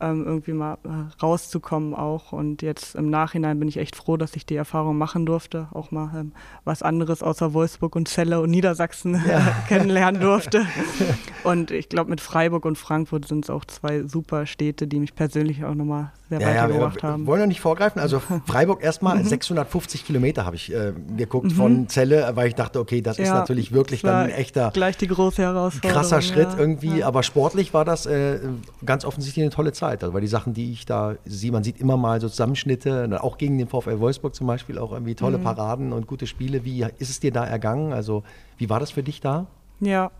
[0.00, 2.32] ähm, irgendwie mal äh, rauszukommen auch.
[2.32, 5.90] Und jetzt im Nachhinein bin ich echt froh, dass ich die Erfahrung machen durfte, auch
[5.90, 6.32] mal ähm,
[6.64, 9.40] was anderes außer Wolfsburg und Celle und Niedersachsen ja.
[9.68, 10.66] kennenlernen durfte.
[11.44, 15.14] und ich glaube, mit Freiburg und Frankfurt sind es auch zwei super Städte, die mich
[15.14, 17.26] persönlich auch nochmal sehr ja, weitergebracht ja, haben.
[17.26, 18.00] Wollen wir nicht vorgreifen?
[18.00, 20.06] Also Freiburg erstmal 650 mhm.
[20.06, 21.50] Kilometer habe ich äh, geguckt mhm.
[21.50, 24.96] von Celle, weil ich dachte, okay, das ja, ist natürlich wirklich dann ein echter gleich
[24.96, 25.94] die große Herausforderung.
[25.94, 28.40] Krasser Schritt irgendwie, aber sportlich war das äh,
[28.84, 30.02] ganz offensichtlich eine tolle Zeit.
[30.02, 33.38] Also weil die Sachen, die ich da sehe, man sieht immer mal so Zusammenschnitte, auch
[33.38, 35.44] gegen den VfL Wolfsburg zum Beispiel, auch irgendwie tolle mhm.
[35.44, 36.64] Paraden und gute Spiele.
[36.64, 37.92] Wie ist es dir da ergangen?
[37.92, 38.22] Also
[38.56, 39.46] wie war das für dich da?
[39.80, 40.10] Ja,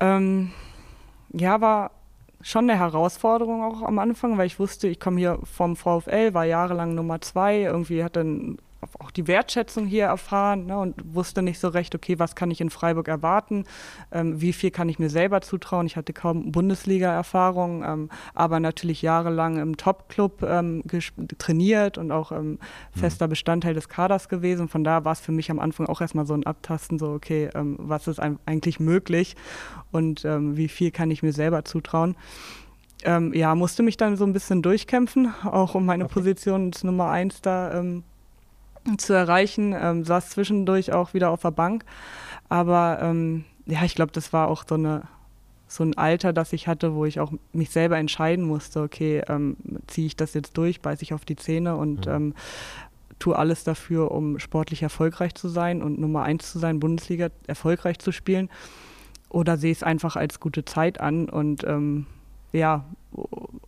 [0.00, 0.50] ähm,
[1.32, 1.90] ja, war
[2.42, 6.44] schon eine Herausforderung auch am Anfang, weil ich wusste, ich komme hier vom VfL, war
[6.44, 8.58] jahrelang Nummer zwei, irgendwie hatte ein
[8.98, 12.60] auch die Wertschätzung hier erfahren ne, und wusste nicht so recht, okay, was kann ich
[12.60, 13.64] in Freiburg erwarten,
[14.10, 15.86] ähm, wie viel kann ich mir selber zutrauen.
[15.86, 20.82] Ich hatte kaum Bundesliga-Erfahrung, ähm, aber natürlich jahrelang im Top-Club ähm,
[21.38, 22.58] trainiert und auch ähm,
[22.92, 24.68] fester Bestandteil des Kaders gewesen.
[24.68, 27.50] Von da war es für mich am Anfang auch erstmal so ein Abtasten, so, okay,
[27.54, 29.36] ähm, was ist eigentlich möglich
[29.90, 32.16] und ähm, wie viel kann ich mir selber zutrauen.
[33.04, 36.14] Ähm, ja, musste mich dann so ein bisschen durchkämpfen, auch um meine okay.
[36.14, 38.04] Position als Nummer eins da ähm,
[38.98, 39.74] zu erreichen.
[39.78, 41.84] Ähm, saß zwischendurch auch wieder auf der Bank.
[42.48, 45.02] Aber ähm, ja, ich glaube, das war auch so eine
[45.72, 49.56] so ein Alter, das ich hatte, wo ich auch mich selber entscheiden musste, okay, ähm,
[49.86, 52.12] ziehe ich das jetzt durch, beiße ich auf die Zähne und mhm.
[52.12, 52.34] ähm,
[53.18, 57.98] tue alles dafür, um sportlich erfolgreich zu sein und Nummer eins zu sein, Bundesliga erfolgreich
[57.98, 58.50] zu spielen.
[59.28, 62.06] Oder sehe ich es einfach als gute Zeit an und ähm,
[62.52, 62.84] ja,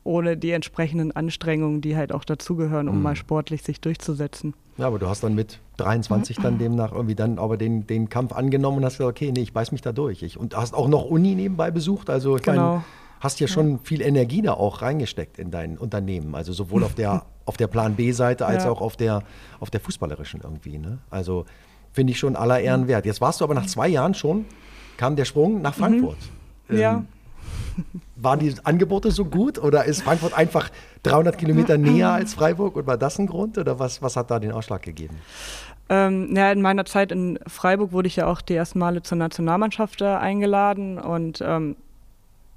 [0.04, 3.02] ohne die entsprechenden Anstrengungen, die halt auch dazugehören, um mhm.
[3.02, 4.54] mal sportlich sich durchzusetzen.
[4.76, 8.32] Ja, aber du hast dann mit 23 dann demnach irgendwie dann aber den, den Kampf
[8.32, 10.22] angenommen und hast gesagt, okay, nee, ich beiß mich da durch.
[10.22, 12.74] Ich, und hast auch noch Uni nebenbei besucht, also ich genau.
[12.74, 12.84] mein,
[13.20, 17.24] hast ja schon viel Energie da auch reingesteckt in dein Unternehmen, also sowohl auf der,
[17.46, 18.70] auf der Plan B-Seite als ja.
[18.70, 19.22] auch auf der,
[19.60, 20.78] auf der fußballerischen irgendwie.
[20.78, 20.98] Ne?
[21.08, 21.46] Also
[21.92, 23.06] finde ich schon aller Ehren wert.
[23.06, 24.44] Jetzt warst du aber nach zwei Jahren schon,
[24.96, 25.80] kam der Sprung nach mhm.
[25.80, 26.18] Frankfurt.
[26.68, 26.78] Mhm.
[26.78, 27.04] Ja.
[28.16, 30.70] Waren die Angebote so gut oder ist Frankfurt einfach
[31.02, 34.38] 300 Kilometer näher als Freiburg und war das ein Grund oder was, was hat da
[34.38, 35.16] den Ausschlag gegeben?
[35.88, 39.18] Ähm, ja, in meiner Zeit in Freiburg wurde ich ja auch die ersten Male zur
[39.18, 41.76] Nationalmannschaft äh, eingeladen und ähm,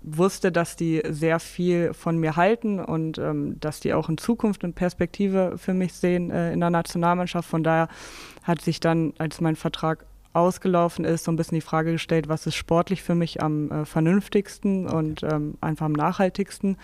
[0.01, 4.63] wusste, dass die sehr viel von mir halten und ähm, dass die auch in Zukunft
[4.63, 7.49] eine Perspektive für mich sehen äh, in der Nationalmannschaft.
[7.49, 7.89] Von daher
[8.43, 10.06] hat sich dann, als mein Vertrag
[10.38, 13.86] ausgelaufen ist, so ein bisschen die Frage gestellt, was ist sportlich für mich am äh,
[13.86, 16.78] vernünftigsten und ähm, einfach am nachhaltigsten.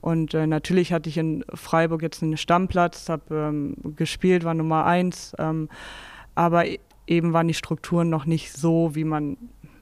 [0.00, 4.84] Und äh, natürlich hatte ich in Freiburg jetzt einen Stammplatz, habe ähm, gespielt, war Nummer
[4.84, 5.68] eins, ähm,
[6.34, 9.36] aber e-, eben waren die Strukturen noch nicht so, wie man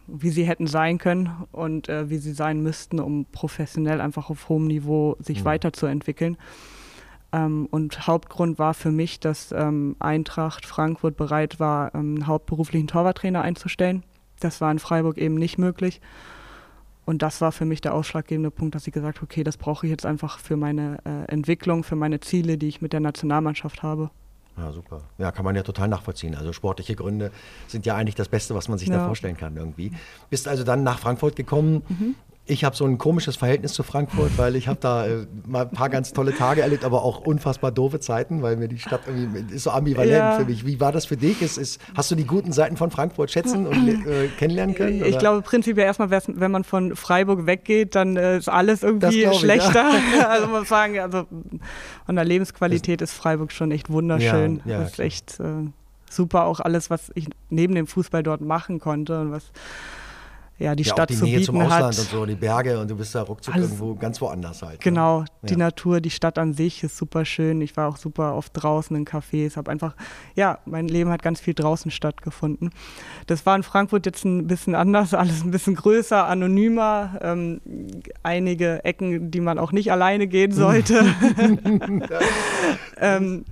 [0.09, 4.49] wie sie hätten sein können und äh, wie sie sein müssten, um professionell einfach auf
[4.49, 5.45] hohem Niveau sich mhm.
[5.47, 6.37] weiterzuentwickeln.
[7.33, 12.89] Ähm, und Hauptgrund war für mich, dass ähm, Eintracht Frankfurt bereit war, ähm, einen hauptberuflichen
[12.89, 14.03] Torwarttrainer einzustellen.
[14.41, 16.01] Das war in Freiburg eben nicht möglich.
[17.05, 19.87] Und das war für mich der ausschlaggebende Punkt, dass ich gesagt habe, okay, das brauche
[19.87, 23.83] ich jetzt einfach für meine äh, Entwicklung, für meine Ziele, die ich mit der Nationalmannschaft
[23.83, 24.11] habe.
[24.57, 25.01] Ja, super.
[25.19, 26.35] Ja, kann man ja total nachvollziehen.
[26.35, 27.33] Also sportliche Gründe
[27.67, 28.99] sind ja eigentlich das Beste, was man sich ja.
[28.99, 29.93] da vorstellen kann irgendwie.
[30.31, 31.83] Bist also dann nach Frankfurt gekommen.
[31.89, 32.15] Mhm.
[32.45, 35.71] Ich habe so ein komisches Verhältnis zu Frankfurt, weil ich habe da äh, mal ein
[35.71, 39.55] paar ganz tolle Tage erlebt, aber auch unfassbar doofe Zeiten, weil mir die Stadt irgendwie
[39.55, 40.39] ist so ambivalent ja.
[40.39, 40.67] für mich.
[40.67, 41.41] Wie war das für dich?
[41.41, 45.01] Ist, ist, hast du die guten Seiten von Frankfurt schätzen und äh, kennenlernen können?
[45.01, 45.09] Oder?
[45.09, 49.93] Ich glaube prinzipiell erstmal, wenn man von Freiburg weggeht, dann äh, ist alles irgendwie schlechter.
[50.19, 50.27] Ja.
[50.29, 51.27] also muss sagen, also
[52.07, 54.61] von der Lebensqualität ist Freiburg schon echt wunderschön.
[54.65, 55.69] Ja, das ist echt äh,
[56.11, 59.45] super, auch alles, was ich neben dem Fußball dort machen konnte und was
[60.63, 61.99] ja, die ja, Stadt auch die zu Nähe bieten zum Ausland hat.
[61.99, 64.75] und so, die Berge und du bist da ruckzuck Alles, irgendwo ganz woanders halt.
[64.75, 64.79] Ne?
[64.81, 65.27] Genau, ne?
[65.43, 65.59] die ja.
[65.59, 67.61] Natur, die Stadt an sich ist super schön.
[67.61, 69.95] Ich war auch super oft draußen in Cafés, habe einfach,
[70.35, 72.71] ja, mein Leben hat ganz viel draußen stattgefunden.
[73.27, 77.61] Das war in Frankfurt jetzt ein bisschen anders, alles ein bisschen größer, anonymer, ähm,
[78.23, 81.05] einige Ecken, die man auch nicht alleine gehen sollte.
[82.99, 83.45] ähm,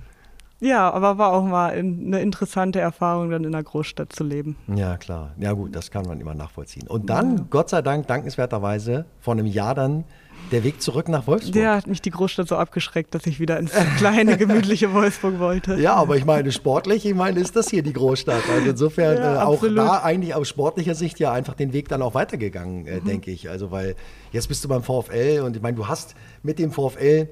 [0.61, 4.55] ja, aber war auch mal eine interessante Erfahrung, dann in einer Großstadt zu leben.
[4.73, 5.31] Ja, klar.
[5.37, 6.87] Ja, gut, das kann man immer nachvollziehen.
[6.87, 7.45] Und dann, ja.
[7.49, 10.03] Gott sei Dank, dankenswerterweise, vor einem Jahr dann
[10.51, 11.53] der Weg zurück nach Wolfsburg.
[11.53, 15.79] Der hat mich die Großstadt so abgeschreckt, dass ich wieder ins kleine, gemütliche Wolfsburg wollte.
[15.79, 18.43] Ja, aber ich meine, sportlich, ich meine, ist das hier die Großstadt.
[18.53, 22.01] Also insofern ja, äh, auch da eigentlich aus sportlicher Sicht ja einfach den Weg dann
[22.01, 23.05] auch weitergegangen, äh, mhm.
[23.05, 23.49] denke ich.
[23.49, 23.95] Also, weil
[24.31, 27.29] jetzt bist du beim VfL und ich meine, du hast mit dem VfL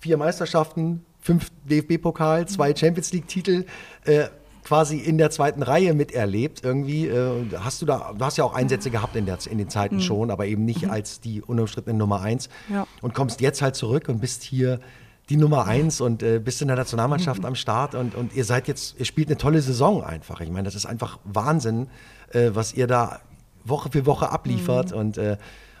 [0.00, 3.66] vier Meisterschaften, fünf DFB-Pokal, zwei Champions League-Titel.
[4.06, 4.28] Äh,
[4.64, 7.06] quasi in der zweiten Reihe miterlebt irgendwie.
[7.06, 9.96] Äh, hast du da, du hast ja auch Einsätze gehabt in, der, in den Zeiten
[9.96, 10.00] mhm.
[10.00, 10.90] schon, aber eben nicht mhm.
[10.90, 12.48] als die unumstrittene Nummer eins.
[12.72, 12.86] Ja.
[13.02, 14.80] Und kommst jetzt halt zurück und bist hier
[15.28, 17.48] die Nummer eins und äh, bist in der Nationalmannschaft mhm.
[17.48, 20.40] am Start und, und ihr seid jetzt, ihr spielt eine tolle Saison einfach.
[20.40, 21.88] Ich meine, das ist einfach Wahnsinn,
[22.32, 23.20] äh, was ihr da
[23.64, 24.98] Woche für Woche abliefert mhm.
[24.98, 25.36] und äh,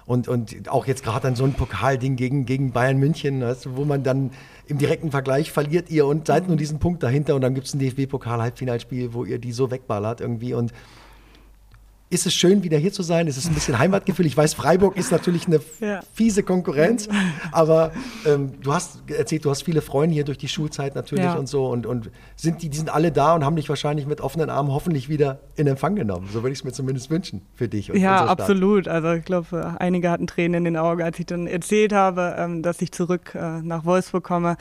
[0.08, 3.76] und, und auch jetzt gerade an so ein Pokalding gegen, gegen Bayern München, weißt du,
[3.76, 4.30] wo man dann
[4.66, 7.74] im direkten Vergleich verliert ihr und seid nur diesen Punkt dahinter und dann gibt es
[7.74, 10.54] ein DFB-Pokal-Halbfinalspiel, wo ihr die so wegballert irgendwie.
[10.54, 10.72] Und
[12.10, 13.26] ist es schön, wieder hier zu sein?
[13.26, 14.24] Ist es ein bisschen Heimatgefühl?
[14.24, 16.00] Ich weiß, Freiburg ist natürlich eine ja.
[16.14, 17.08] fiese Konkurrenz,
[17.52, 17.92] aber
[18.26, 21.34] ähm, du hast erzählt, du hast viele Freunde hier durch die Schulzeit natürlich ja.
[21.34, 24.20] und so und, und sind die, die sind alle da und haben dich wahrscheinlich mit
[24.20, 26.28] offenen Armen hoffentlich wieder in Empfang genommen.
[26.32, 27.90] So würde ich es mir zumindest wünschen für dich.
[27.92, 28.88] Und ja, absolut.
[28.88, 32.62] Also ich glaube, einige hatten Tränen in den Augen, als ich dann erzählt habe, ähm,
[32.62, 34.56] dass ich zurück äh, nach Wolfsburg komme.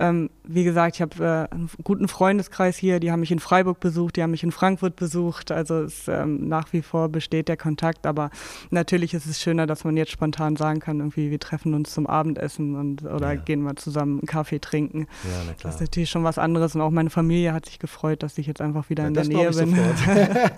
[0.00, 3.78] Ähm, wie gesagt, ich habe äh, einen guten Freundeskreis hier, die haben mich in Freiburg
[3.78, 5.52] besucht, die haben mich in Frankfurt besucht.
[5.52, 8.30] Also es ähm, nach wie wie vor besteht der Kontakt, aber
[8.70, 12.06] natürlich ist es schöner, dass man jetzt spontan sagen kann, irgendwie wir treffen uns zum
[12.06, 13.40] Abendessen und oder ja.
[13.40, 15.06] gehen mal zusammen einen Kaffee trinken.
[15.24, 18.38] Ja, das ist natürlich schon was anderes und auch meine Familie hat sich gefreut, dass
[18.38, 19.74] ich jetzt einfach wieder ja, in der Nähe bin.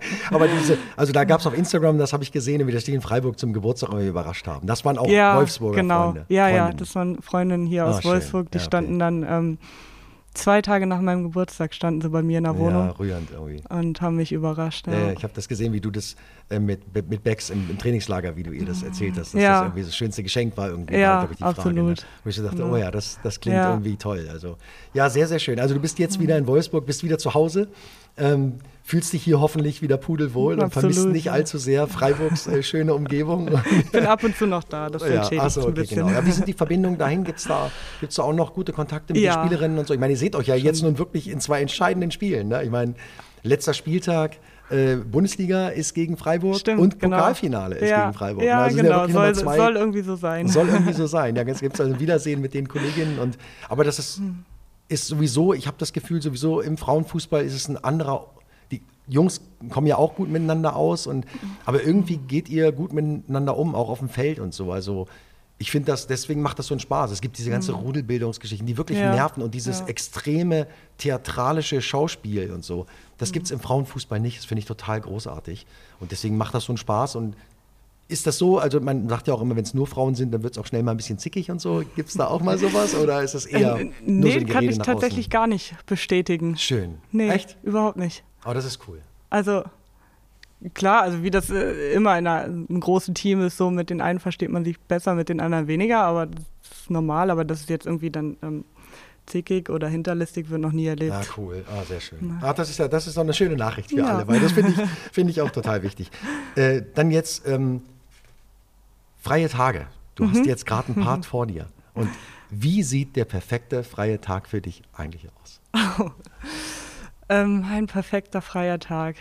[0.31, 2.95] aber diese, also da gab es auf Instagram, das habe ich gesehen, wie das die
[2.95, 4.67] in Freiburg zum Geburtstag überrascht haben.
[4.67, 6.05] Das waren auch ja, Wolfsburger genau.
[6.05, 6.27] Freunde.
[6.29, 6.67] Ja, Freundinnen.
[6.69, 8.99] ja, das waren Freundinnen hier aus ah, Wolfsburg, die standen okay.
[8.99, 9.59] dann ähm,
[10.35, 12.87] zwei Tage nach meinem Geburtstag standen sie bei mir in der Wohnung.
[12.87, 13.63] Ja, rührend irgendwie.
[13.69, 14.87] Und haben mich überrascht.
[14.87, 14.93] Ja.
[14.93, 16.17] Ja, ich habe das gesehen, wie du das
[16.49, 19.53] äh, mit, mit Becks im, im, Trainingslager, wie du ihr das erzählt hast, dass ja.
[19.53, 20.97] das irgendwie das schönste Geschenk war irgendwie.
[20.97, 21.77] Ja, war, ich, die absolut.
[21.77, 21.95] Frage, ne?
[22.25, 24.29] Wo ich dachte, oh ja, das, das klingt irgendwie toll.
[24.31, 24.57] Also
[24.95, 25.61] ja, sehr, sehr schön.
[25.61, 27.69] Also du bist jetzt wieder in Wolfsburg, bist wieder zu Hause.
[28.17, 31.33] Ähm, fühlst dich hier hoffentlich wieder pudelwohl Absolut, und vermisst nicht ja.
[31.33, 33.49] allzu sehr Freiburgs äh, schöne Umgebung.
[33.71, 35.97] Ich bin ab und zu noch da, das ja, achso, okay, ein bisschen.
[35.99, 36.11] Genau.
[36.11, 37.25] Ja, wie sind die Verbindungen dahin?
[37.25, 39.37] Gibt es da, gibt's da auch noch gute Kontakte mit ja.
[39.37, 39.95] den Spielerinnen und so?
[39.95, 40.65] Ich meine, ihr seht euch ja Schon.
[40.65, 42.49] jetzt nun wirklich in zwei entscheidenden Spielen.
[42.49, 42.63] Ne?
[42.65, 42.95] Ich meine,
[43.43, 44.39] letzter Spieltag.
[44.71, 47.17] Äh, Bundesliga ist gegen Freiburg Stimmt, und genau.
[47.17, 48.45] Pokalfinale ist ja, gegen Freiburg.
[48.45, 49.07] Ja, also genau.
[49.07, 50.49] Soll, soll, irgendwie so sein.
[50.49, 51.37] Soll irgendwie so sein.
[51.37, 53.19] Ja, jetzt gibt es also ein Wiedersehen mit den Kolleginnen.
[53.19, 53.37] Und,
[53.69, 54.45] aber das ist, hm.
[54.89, 58.31] ist sowieso, ich habe das Gefühl, sowieso im Frauenfußball ist es ein anderer
[59.13, 61.27] Jungs kommen ja auch gut miteinander aus, und,
[61.65, 64.73] aber irgendwie geht ihr gut miteinander um, auch auf dem Feld und so.
[64.73, 65.07] Also
[65.63, 67.13] ich finde das, deswegen macht das so einen Spaß.
[67.13, 67.79] Es gibt diese ganze mhm.
[67.79, 69.15] Rudelbildungsgeschichten, die wirklich ja.
[69.15, 69.87] nerven und dieses ja.
[69.87, 70.67] extreme
[70.99, 72.87] theatralische Schauspiel und so.
[73.19, 73.35] Das mhm.
[73.35, 74.39] gibt es im Frauenfußball nicht.
[74.39, 75.67] Das finde ich total großartig.
[76.01, 77.15] Und deswegen macht das so einen Spaß.
[77.15, 77.37] Und
[78.09, 80.43] ist das so, also man sagt ja auch immer, wenn es nur Frauen sind, dann
[80.43, 81.85] wird es auch schnell mal ein bisschen zickig und so.
[81.95, 83.77] Gibt es da auch mal sowas oder ist das eher.
[83.77, 85.31] Äh, nee, so kann ich tatsächlich außen?
[85.31, 86.57] gar nicht bestätigen.
[86.57, 86.99] Schön.
[87.13, 87.57] Nee, Echt?
[87.63, 88.25] Überhaupt nicht.
[88.45, 89.01] Aber das ist cool.
[89.31, 89.65] Also
[90.75, 94.21] klar, also wie das äh, immer in einem großen Team ist, so mit den einen
[94.21, 97.71] versteht man sich besser, mit den anderen weniger, aber das ist normal, aber das ist
[97.71, 98.65] jetzt irgendwie dann ähm,
[99.27, 101.13] zickig oder hinterlistig wird noch nie erlebt.
[101.13, 101.65] Ah, cool.
[101.69, 102.39] Ah, sehr schön.
[102.41, 104.07] Ah, das ist ja, das ist doch eine schöne Nachricht für ja.
[104.07, 106.11] alle, weil das finde ich, find ich auch total wichtig.
[106.57, 107.83] Äh, dann jetzt ähm,
[109.21, 109.87] freie Tage.
[110.15, 110.31] Du mhm.
[110.33, 111.25] hast jetzt gerade einen Part mhm.
[111.25, 111.67] vor dir.
[111.95, 112.09] Und
[112.51, 115.61] wie sieht der perfekte freie Tag für dich eigentlich aus?
[115.99, 116.11] Oh.
[117.33, 119.17] Ähm, ein perfekter freier Tag.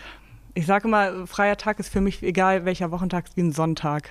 [0.52, 4.10] Ich sage immer, freier Tag ist für mich egal welcher Wochentag, ist wie ein Sonntag.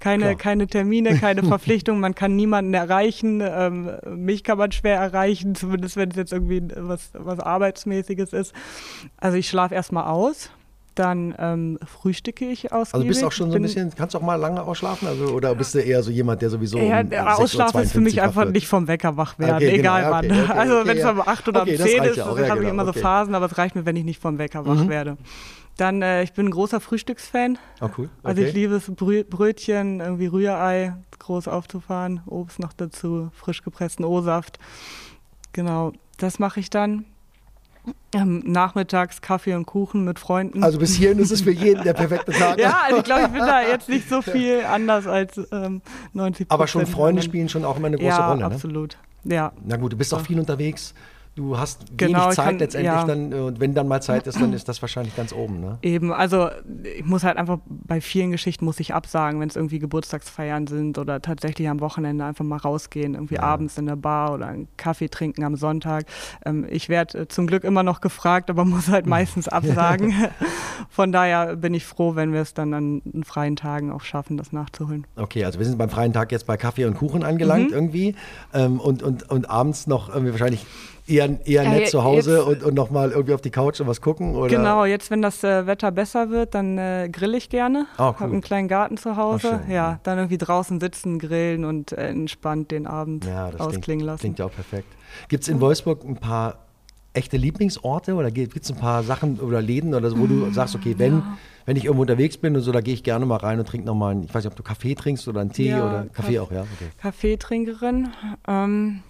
[0.00, 3.40] Keine, keine Termine, keine Verpflichtungen, man kann niemanden erreichen.
[3.40, 8.52] Ähm, mich kann man schwer erreichen, zumindest wenn es jetzt irgendwie was, was Arbeitsmäßiges ist.
[9.16, 10.50] Also ich schlafe erstmal aus,
[10.98, 12.94] dann ähm, frühstücke ich ausgiebig.
[12.94, 15.06] Also bist du auch schon so ein bisschen, kannst du auch mal lange ausschlafen?
[15.06, 16.78] Also, oder bist du eher so jemand, der sowieso.
[16.78, 18.54] Ja, um Ausschlafen ist für mich einfach wird?
[18.54, 20.44] nicht vom Wecker wach werden, okay, genau, egal genau, okay, wann.
[20.44, 22.68] Okay, also wenn es um 8 oder um 10 ist, ja dann habe genau, ich
[22.68, 24.88] immer so Phasen, aber es reicht mir, wenn ich nicht vom Wecker wach mhm.
[24.88, 25.16] werde.
[25.76, 27.58] Dann, äh, ich bin ein großer Frühstücksfan.
[27.80, 28.04] Oh, cool.
[28.04, 28.08] Okay.
[28.22, 34.04] Also ich liebe es, Brö Brötchen, irgendwie Rührei groß aufzufahren, Obst noch dazu, frisch gepressten
[34.04, 34.58] O-Saft.
[35.52, 37.04] Genau, das mache ich dann.
[38.16, 40.64] Ähm, nachmittags Kaffee und Kuchen mit Freunden.
[40.64, 42.58] Also bis hierhin ist es für jeden der perfekte Tag.
[42.58, 45.82] ja, also ich glaube, ich bin da jetzt nicht so viel anders als ähm,
[46.14, 48.40] 90 Aber schon Freunde spielen schon auch immer eine große ja, Rolle.
[48.40, 48.96] Ja, absolut.
[49.24, 49.52] Ja.
[49.66, 50.94] Na gut, du bist auch viel unterwegs
[51.36, 53.04] du hast genau, wenig Zeit kann, letztendlich ja.
[53.04, 55.60] dann und wenn dann mal Zeit ist, dann ist das wahrscheinlich ganz oben.
[55.60, 55.78] Ne?
[55.82, 56.48] Eben, also
[56.96, 60.98] ich muss halt einfach bei vielen Geschichten muss ich absagen, wenn es irgendwie Geburtstagsfeiern sind
[60.98, 63.42] oder tatsächlich am Wochenende einfach mal rausgehen, irgendwie ja.
[63.42, 66.06] abends in der Bar oder einen Kaffee trinken am Sonntag.
[66.44, 70.14] Ähm, ich werde äh, zum Glück immer noch gefragt, aber muss halt meistens absagen.
[70.88, 74.52] Von daher bin ich froh, wenn wir es dann an freien Tagen auch schaffen, das
[74.52, 75.06] nachzuholen.
[75.16, 77.74] Okay, also wir sind beim freien Tag jetzt bei Kaffee und Kuchen angelangt mhm.
[77.74, 78.14] irgendwie
[78.54, 80.64] ähm, und, und, und abends noch irgendwie wahrscheinlich
[81.06, 84.00] eher, eher nett äh, zu Hause und, und nochmal irgendwie auf die Couch und was
[84.00, 84.34] gucken?
[84.34, 84.48] Oder?
[84.48, 87.86] Genau, jetzt, wenn das äh, Wetter besser wird, dann äh, grill ich gerne.
[87.98, 88.14] Oh, cool.
[88.20, 89.60] Hab einen kleinen Garten zu Hause.
[89.66, 94.02] Oh, ja, dann irgendwie draußen sitzen, grillen und äh, entspannt den Abend ja, ausklingen klingt,
[94.02, 94.20] lassen.
[94.20, 94.88] Klingt ja auch perfekt.
[95.28, 96.66] Gibt es in Wolfsburg ein paar
[97.16, 100.74] echte Lieblingsorte oder gibt es ein paar Sachen oder Läden oder so, wo du sagst,
[100.74, 101.38] okay, wenn, ja.
[101.64, 103.86] wenn ich irgendwo unterwegs bin und so, da gehe ich gerne mal rein und trinke
[103.86, 106.46] nochmal, ich weiß nicht, ob du Kaffee trinkst oder einen Tee ja, oder Kaffee Kaff
[106.46, 106.60] auch, ja?
[106.62, 106.90] Okay.
[107.00, 108.08] Kaffeetrinkerin.
[108.46, 109.02] Ähm,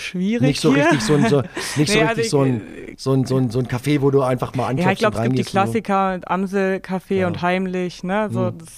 [0.00, 0.48] schwierig.
[0.48, 1.42] Nicht so richtig so ein, so,
[1.76, 2.62] nicht so, richtig so, ein,
[2.96, 5.16] so, ein, so, ein, so ein Café, wo du einfach mal anklopfst Ja, ich glaube,
[5.16, 6.26] es gibt die Klassiker, so.
[6.26, 7.26] Amsel-Café ja.
[7.26, 8.28] und Heimlich, ne?
[8.32, 8.58] So, mhm.
[8.58, 8.68] das,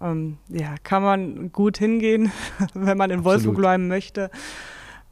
[0.00, 2.32] ähm, ja, kann man gut hingehen,
[2.74, 4.30] wenn man in Wolfsburg bleiben möchte.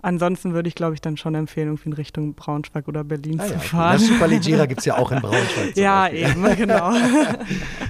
[0.03, 3.45] Ansonsten würde ich, glaube ich, dann schon empfehlen, irgendwie in Richtung Braunschweig oder Berlin ah,
[3.45, 3.99] zu ja, fahren.
[3.99, 5.77] Das Superleggera gibt es ja auch in Braunschweig.
[5.77, 6.95] ja, eben, genau.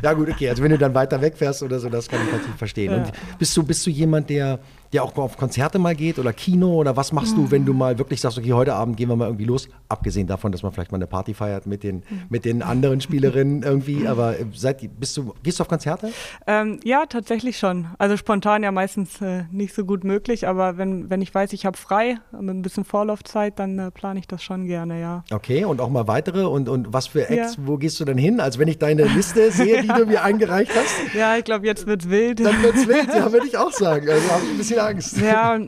[0.02, 0.48] ja, gut, okay.
[0.48, 2.90] Also, wenn du dann weiter wegfährst oder so, das kann ich natürlich verstehen.
[2.90, 2.98] Ja.
[2.98, 4.58] Und bist du, bist du jemand, der
[4.92, 7.44] der auch auf Konzerte mal geht oder Kino oder was machst mhm.
[7.44, 10.26] du, wenn du mal wirklich sagst, okay, heute Abend gehen wir mal irgendwie los, abgesehen
[10.26, 14.06] davon, dass man vielleicht mal eine Party feiert mit den, mit den anderen Spielerinnen irgendwie,
[14.06, 16.10] aber äh, seid, bist du, gehst du auf Konzerte?
[16.46, 17.86] Ähm, ja, tatsächlich schon.
[17.98, 21.66] Also spontan ja meistens äh, nicht so gut möglich, aber wenn, wenn ich weiß, ich
[21.66, 25.24] habe frei, mit ein bisschen Vorlaufzeit, dann äh, plane ich das schon gerne, ja.
[25.30, 27.62] Okay, und auch mal weitere und, und was für Acts, ja.
[27.64, 28.40] wo gehst du denn hin?
[28.40, 31.14] Also wenn ich deine Liste sehe, die du mir eingereicht hast.
[31.14, 32.40] Ja, ich glaube, jetzt wird's wild.
[32.40, 34.08] Dann wird's wild, ja, würde ich auch sagen.
[34.08, 35.18] Also habe ich ein bisschen Angst.
[35.18, 35.58] Ja,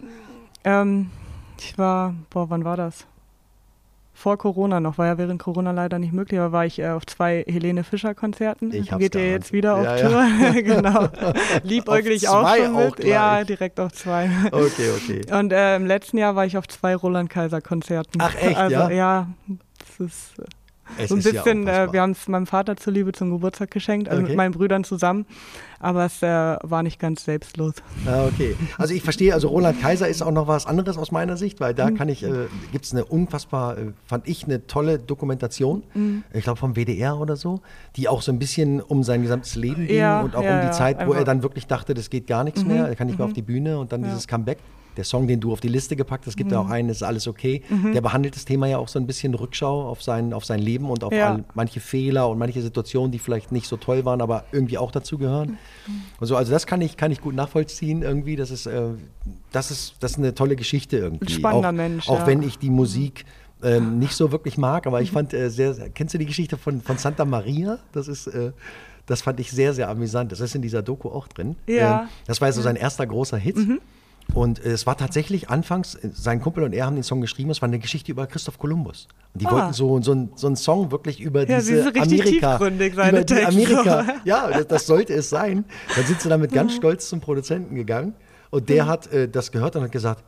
[0.65, 1.11] ähm,
[1.59, 3.07] ich war, boah, wann war das?
[4.15, 7.05] Vor Corona noch, war ja während Corona leider nicht möglich, aber war ich äh, auf
[7.07, 8.73] zwei Helene Fischer Konzerten.
[8.73, 10.25] Ich Geht ihr jetzt wieder auf ja, Tour?
[10.25, 10.53] Ja.
[10.61, 11.09] genau.
[11.65, 13.01] Liebäuglich auch schon mit.
[13.01, 14.31] Auch ja, direkt auf zwei.
[14.53, 15.35] Okay, okay.
[15.35, 18.21] Und äh, im letzten Jahr war ich auf zwei Roland Kaiser Konzerten.
[18.21, 18.91] Ach echt, also, ja?
[18.91, 19.27] Ja,
[19.79, 20.45] das ist äh,
[20.99, 24.09] es so ein bisschen, ja äh, wir haben es meinem Vater zuliebe zum Geburtstag geschenkt,
[24.09, 24.31] also okay.
[24.31, 25.27] mit meinen Brüdern zusammen,
[25.81, 27.75] aber es äh, war nicht ganz selbstlos.
[28.07, 28.57] Ah, okay.
[28.79, 31.75] Also ich verstehe, also Roland Kaiser ist auch noch was anderes aus meiner Sicht, weil
[31.75, 31.97] da mhm.
[31.97, 36.25] kann ich, äh, gibt es eine unfassbar, äh, fand ich, eine tolle Dokumentation, mhm.
[36.33, 37.61] ich glaube vom WDR oder so,
[37.97, 40.67] die auch so ein bisschen um sein gesamtes Leben ging ja, und auch ja, um
[40.67, 42.69] die Zeit, wo er dann wirklich dachte, das geht gar nichts mhm.
[42.69, 43.37] mehr, er kann nicht mehr auf mhm.
[43.37, 44.59] die Bühne und dann dieses Comeback
[44.97, 46.55] der Song, den du auf die Liste gepackt hast, gibt mhm.
[46.55, 47.63] ja auch einen, ist alles okay.
[47.69, 47.93] Mhm.
[47.93, 50.91] Der behandelt das Thema ja auch so ein bisschen Rückschau auf sein, auf sein Leben
[50.91, 51.35] und auf ja.
[51.35, 54.91] all, manche Fehler und manche Situationen, die vielleicht nicht so toll waren, aber irgendwie auch
[54.91, 55.59] dazu gehören.
[55.87, 56.03] Mhm.
[56.21, 58.37] Also, also das kann ich, kann ich gut nachvollziehen irgendwie.
[58.37, 58.91] Das ist, äh,
[59.51, 61.27] das ist, das ist eine tolle Geschichte irgendwie.
[61.27, 62.09] Ein spannender auch, Mensch.
[62.09, 62.27] Auch ja.
[62.27, 63.25] wenn ich die Musik
[63.63, 66.81] ähm, nicht so wirklich mag, aber ich fand äh, sehr, kennst du die Geschichte von,
[66.81, 67.79] von Santa Maria?
[67.93, 68.53] Das ist, äh,
[69.07, 70.33] das fand ich sehr, sehr amüsant.
[70.33, 71.57] Das ist in dieser Doku auch drin.
[71.67, 72.03] Ja.
[72.03, 73.57] Ähm, das war so sein erster großer Hit.
[73.57, 73.81] Mhm.
[74.35, 77.69] Und es war tatsächlich anfangs, sein Kumpel und er haben den Song geschrieben, es war
[77.69, 79.09] eine Geschichte über Christoph Kolumbus.
[79.35, 79.53] Und die ah.
[79.53, 82.57] wollten so, so, so einen Song wirklich über ja, diese Amerika.
[82.57, 83.45] über die.
[83.45, 84.07] Amerika.
[84.25, 85.65] Ja, das, das, sollte es sein.
[85.95, 88.15] Dann sind sie damit ganz stolz zum Produzenten gegangen.
[88.51, 88.89] Und der mhm.
[88.89, 90.25] hat äh, das gehört und hat gesagt,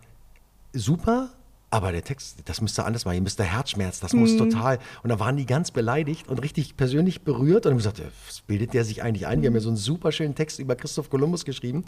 [0.73, 1.31] super,
[1.75, 4.51] aber der Text, das müsste anders machen, ihr müsst der Herzschmerz, das muss mhm.
[4.51, 4.79] total.
[5.03, 8.75] Und da waren die ganz beleidigt und richtig persönlich berührt und haben gesagt, was bildet
[8.75, 9.43] der sich eigentlich ein?
[9.43, 11.85] Wir haben ja so einen super schönen Text über Christoph Kolumbus geschrieben,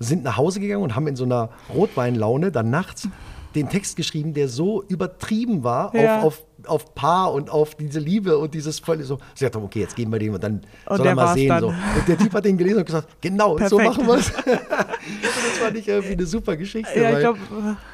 [0.00, 3.08] sind nach Hause gegangen und haben in so einer Rotweinlaune dann nachts
[3.54, 6.20] den Text geschrieben, der so übertrieben war ja.
[6.20, 9.18] auf, auf, auf Paar und auf diese Liebe und dieses volle so.
[9.34, 11.58] Sie hat okay, jetzt geben wir den und dann und soll er mal sehen.
[11.58, 11.68] So.
[11.68, 13.70] Und der Typ hat den gelesen und gesagt, genau, Perfekt.
[13.70, 14.32] so machen wir es.
[14.44, 17.00] das fand ich irgendwie eine super Geschichte.
[17.00, 17.36] Ja, glaub,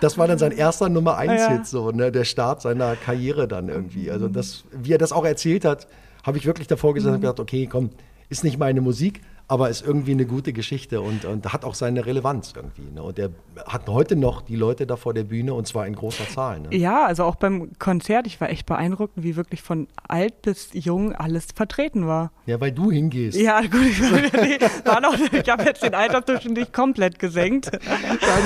[0.01, 1.65] das war dann sein erster Nummer 1 Hit, ja.
[1.65, 2.13] so, ne?
[2.13, 4.11] der Start seiner Karriere dann irgendwie.
[4.11, 5.87] Also das, wie er das auch erzählt hat,
[6.23, 7.17] habe ich wirklich davor gesagt mhm.
[7.17, 7.91] und gedacht, okay, komm,
[8.29, 12.05] ist nicht meine Musik, aber ist irgendwie eine gute Geschichte und, und hat auch seine
[12.05, 12.91] Relevanz irgendwie.
[12.93, 13.03] Ne?
[13.03, 13.31] Und er
[13.67, 16.61] hat heute noch die Leute da vor der Bühne und zwar in großer Zahl.
[16.61, 16.77] Ne?
[16.77, 21.15] Ja, also auch beim Konzert, ich war echt beeindruckt, wie wirklich von alt bis jung
[21.15, 22.33] alles vertreten war.
[22.47, 23.39] Ja, weil du hingehst.
[23.39, 27.71] Ja, gut, ich, ich habe jetzt den Altersdurchschnitt nicht komplett gesenkt.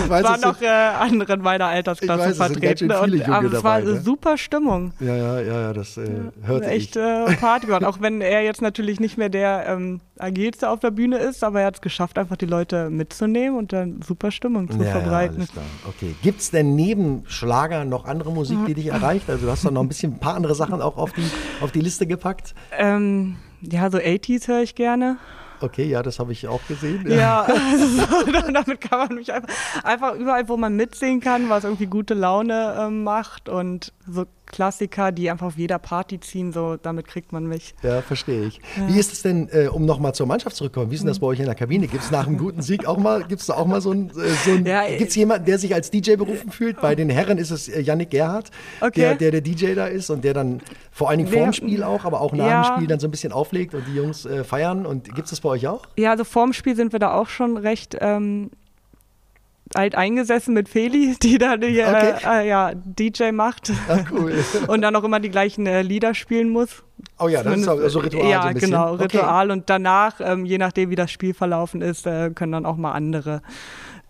[0.02, 2.90] Es waren noch äh, andere in meiner Altersklasse weiß, vertreten.
[2.90, 4.00] Und, aber es war eine ne?
[4.00, 4.92] super Stimmung.
[5.00, 6.08] Ja, ja, ja, ja das äh,
[6.42, 7.84] hört Echt äh, Party geworden.
[7.84, 11.60] Auch wenn er jetzt natürlich nicht mehr der ähm, agilste auf der Bühne ist, aber
[11.60, 15.40] er hat es geschafft, einfach die Leute mitzunehmen und dann super Stimmung zu ja, verbreiten.
[15.40, 16.14] Ja, okay.
[16.22, 19.28] Gibt es denn neben Schlager noch andere Musik, die dich erreicht?
[19.28, 21.24] Also du hast doch noch ein bisschen ein paar andere Sachen auch auf die,
[21.60, 22.54] auf die Liste gepackt.
[22.76, 25.18] Ähm, ja, so 80s höre ich gerne.
[25.62, 27.04] Okay, ja, das habe ich auch gesehen.
[27.10, 29.48] Ja, also, damit kann man mich einfach,
[29.84, 35.12] einfach überall, wo man mitsehen kann, was irgendwie gute Laune ähm, macht und so Klassiker,
[35.12, 37.74] die einfach auf jeder Party ziehen, so damit kriegt man mich.
[37.82, 38.60] Ja, verstehe ich.
[38.76, 38.88] Ja.
[38.88, 41.26] Wie ist es denn, äh, um nochmal zur Mannschaft zurückzukommen, wie ist denn das bei
[41.28, 41.86] euch in der Kabine?
[41.86, 44.10] Gibt es nach einem guten Sieg auch mal, gibt es da auch mal so ein,
[44.10, 44.12] äh,
[44.44, 46.80] so ja, gibt es jemanden, der sich als DJ berufen fühlt?
[46.80, 49.00] Bei den Herren ist es äh, Yannick Gerhardt, okay.
[49.00, 50.60] der, der, der DJ da ist und der dann
[50.90, 52.62] vor allen Dingen vorm Spiel auch, aber auch nach ja.
[52.62, 54.84] dem Spiel dann so ein bisschen auflegt und die Jungs äh, feiern.
[54.84, 55.86] Und gibt es das bei euch auch?
[55.96, 58.50] Ja, also vorm Spiel sind wir da auch schon recht ähm,
[59.74, 62.14] alt eingesessen mit Feli, die da die, okay.
[62.26, 63.72] äh, ja, DJ macht.
[63.88, 64.34] Ach, cool.
[64.68, 66.82] und dann auch immer die gleichen äh, Lieder spielen muss.
[67.18, 68.28] Oh ja, das ist so also Ritual.
[68.28, 69.46] Ja, so genau, Ritual.
[69.46, 69.52] Okay.
[69.52, 72.92] Und danach, ähm, je nachdem, wie das Spiel verlaufen ist, äh, können dann auch mal
[72.92, 73.42] andere.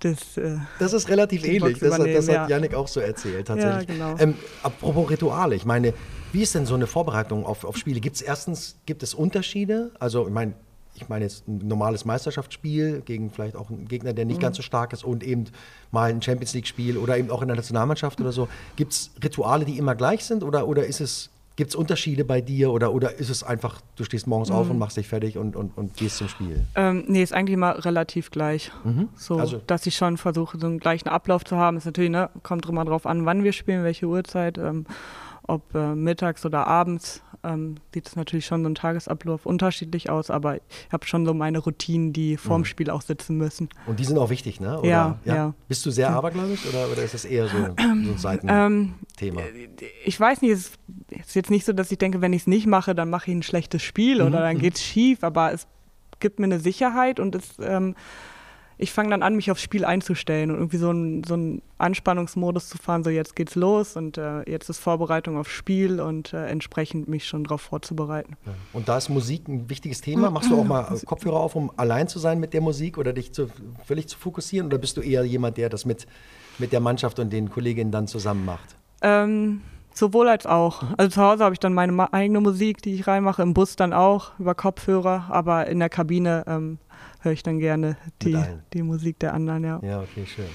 [0.01, 1.79] Das, äh, das ist relativ ähnlich.
[1.79, 3.99] Das, das, hat Janik auch so erzählt, tatsächlich.
[3.99, 4.17] Ja, genau.
[4.19, 5.93] Ähm, apropos Rituale, ich meine,
[6.33, 8.01] wie ist denn so eine Vorbereitung auf, auf Spiele?
[8.01, 9.93] Gibt es erstens, gibt es Unterschiede?
[9.99, 10.55] Also, ich meine,
[10.95, 14.43] ich meine jetzt ein normales Meisterschaftsspiel gegen vielleicht auch einen Gegner, der nicht mhm.
[14.43, 15.45] ganz so stark ist und eben
[15.91, 18.49] mal ein Champions League-Spiel oder eben auch in der Nationalmannschaft oder so.
[18.77, 22.41] Gibt es Rituale, die immer gleich sind oder, oder ist es, gibt es Unterschiede bei
[22.41, 24.57] dir oder, oder ist es einfach, du stehst morgens mhm.
[24.57, 26.65] auf und machst dich fertig und, und, und gehst zum Spiel?
[26.75, 28.71] Ähm, nee, ist eigentlich immer relativ gleich.
[28.85, 29.09] Mhm.
[29.17, 29.61] So, also.
[29.67, 31.77] dass ich schon versuche, so einen gleichen Ablauf zu haben.
[31.77, 34.87] Ist natürlich, ne, kommt immer drauf an, wann wir spielen, welche Uhrzeit, ähm,
[35.47, 40.31] ob äh, mittags oder abends ähm, sieht es natürlich schon so ein Tagesablauf unterschiedlich aus,
[40.31, 42.67] aber ich habe schon so meine Routinen, die vorm mhm.
[42.67, 43.69] Spiel auch sitzen müssen.
[43.87, 44.79] Und die sind auch wichtig, ne?
[44.79, 45.55] Oder, ja, ja, ja.
[45.69, 48.67] Bist du sehr abergläubisch oder, oder ist das eher so, so ein Seitenthema?
[48.67, 48.95] Ähm,
[50.05, 50.73] ich weiß nicht, es
[51.19, 53.37] ist jetzt nicht so, dass ich denke, wenn ich es nicht mache, dann mache ich
[53.37, 54.29] ein schlechtes Spiel mhm.
[54.29, 54.61] oder dann mhm.
[54.61, 55.67] geht es schief, aber es
[56.21, 57.95] gibt mir eine Sicherheit und es ähm,
[58.81, 62.79] ich fange dann an, mich aufs Spiel einzustellen und irgendwie so einen so Anspannungsmodus zu
[62.79, 67.07] fahren, so jetzt geht's los und äh, jetzt ist Vorbereitung aufs Spiel und äh, entsprechend
[67.09, 68.37] mich schon darauf vorzubereiten.
[68.73, 70.31] Und da ist Musik ein wichtiges Thema.
[70.31, 73.33] Machst du auch mal Kopfhörer auf, um allein zu sein mit der Musik oder dich
[73.33, 73.49] zu,
[73.85, 76.07] völlig zu fokussieren oder bist du eher jemand, der das mit,
[76.59, 78.77] mit der Mannschaft und den Kolleginnen dann zusammen macht?
[79.03, 79.61] Ähm,
[79.93, 80.83] Sowohl als auch.
[80.97, 83.93] Also zu Hause habe ich dann meine eigene Musik, die ich reinmache, im Bus dann
[83.93, 86.79] auch über Kopfhörer, aber in der Kabine ähm,
[87.21, 88.39] höre ich dann gerne die,
[88.73, 89.81] die Musik der anderen, ja.
[89.83, 90.47] Ja, okay, schön.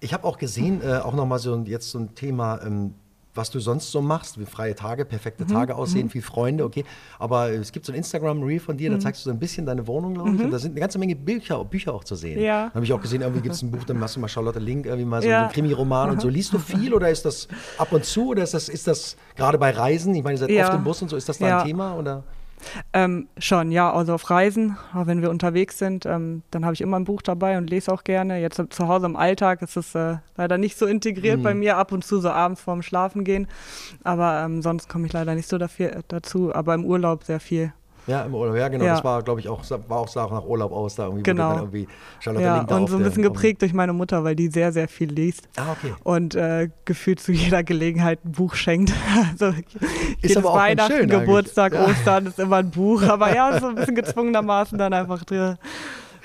[0.00, 2.94] Ich habe auch gesehen, äh, auch nochmal so jetzt so ein Thema, ähm,
[3.34, 5.48] was du sonst so machst, wie freie Tage, perfekte mhm.
[5.48, 6.10] Tage aussehen, mhm.
[6.10, 6.84] viel Freunde, okay.
[7.18, 9.00] Aber es gibt so ein Instagram-Reel von dir, da mhm.
[9.00, 10.38] zeigst du so ein bisschen deine Wohnung, glaube ich.
[10.38, 10.46] Mhm.
[10.46, 12.40] Und da sind eine ganze Menge Bücher, Bücher auch zu sehen.
[12.40, 12.70] Ja.
[12.74, 14.86] Habe ich auch gesehen, irgendwie gibt es ein Buch, dann machst du mal Charlotte Link,
[14.86, 15.42] irgendwie mal so ja.
[15.42, 16.28] einen Krimi-Roman und so.
[16.40, 17.46] Liest du viel oder ist das
[17.78, 20.50] ab und zu oder ist das, ist das gerade bei Reisen, ich meine, ihr seid
[20.50, 20.66] ja.
[20.66, 22.24] oft im Bus und so, ist das da ein Thema oder?
[22.92, 26.80] Ähm, schon, ja, also auf Reisen, auch wenn wir unterwegs sind, ähm, dann habe ich
[26.80, 28.40] immer ein Buch dabei und lese auch gerne.
[28.40, 31.42] Jetzt zu Hause im Alltag ist es äh, leider nicht so integriert mhm.
[31.42, 33.46] bei mir, ab und zu so abends vorm Schlafen gehen.
[34.04, 37.72] Aber ähm, sonst komme ich leider nicht so dafür, dazu, aber im Urlaub sehr viel.
[38.06, 38.84] Ja, im Urlaub, ja genau.
[38.84, 38.94] Ja.
[38.94, 41.56] Das war, glaube ich, auch, war auch auch nach Urlaub aus, da irgendwie, genau.
[41.56, 41.88] irgendwie
[42.18, 44.88] Charlotte ja, Link Und so ein bisschen geprägt durch meine Mutter, weil die sehr, sehr
[44.88, 45.48] viel liest.
[45.56, 45.94] Ah, okay.
[46.02, 48.92] Und äh, gefühlt zu jeder Gelegenheit ein Buch schenkt.
[49.30, 49.54] Also
[50.22, 51.86] ist auch Weihnachten, schön Geburtstag, ja.
[51.86, 53.02] Ostern ist immer ein Buch.
[53.02, 55.56] Aber ja, so ein bisschen gezwungenermaßen dann einfach drin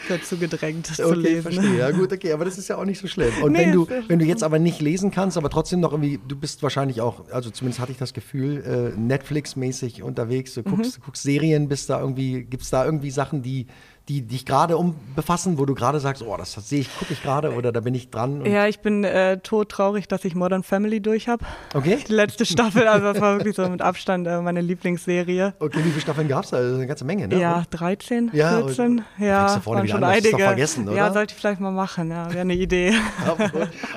[0.09, 1.41] dazu gedrängt okay, zu lesen.
[1.41, 1.77] Verstehe.
[1.77, 3.33] Ja, gut, okay, aber das ist ja auch nicht so schlimm.
[3.41, 6.19] Und nee, wenn du, wenn du jetzt aber nicht lesen kannst, aber trotzdem noch irgendwie,
[6.27, 10.99] du bist wahrscheinlich auch, also zumindest hatte ich das Gefühl, äh, Netflix-mäßig unterwegs, du guckst,
[10.99, 11.03] mhm.
[11.03, 13.67] guckst Serien, bist da irgendwie, gibt es da irgendwie Sachen, die
[14.07, 17.23] die dich gerade um befassen, wo du gerade sagst, oh, das, sehe ich, gucke ich
[17.23, 18.45] gerade oder da bin ich dran?
[18.45, 21.43] Ja, ich bin äh, todtraurig, dass ich Modern Family durch habe.
[21.73, 21.97] Okay.
[22.07, 25.55] Die letzte Staffel, also das war wirklich so mit Abstand äh, meine Lieblingsserie.
[25.59, 26.57] Okay, wie viele Staffeln gab es da?
[26.57, 27.39] Also eine ganze Menge, ne?
[27.39, 29.03] Ja, 13, ja, 14.
[29.17, 30.37] Ja, waren schon an, einige.
[30.37, 30.97] vergessen, oder?
[30.97, 32.91] Ja, sollte ich vielleicht mal machen, ja, wäre eine Idee.
[33.25, 33.51] ja,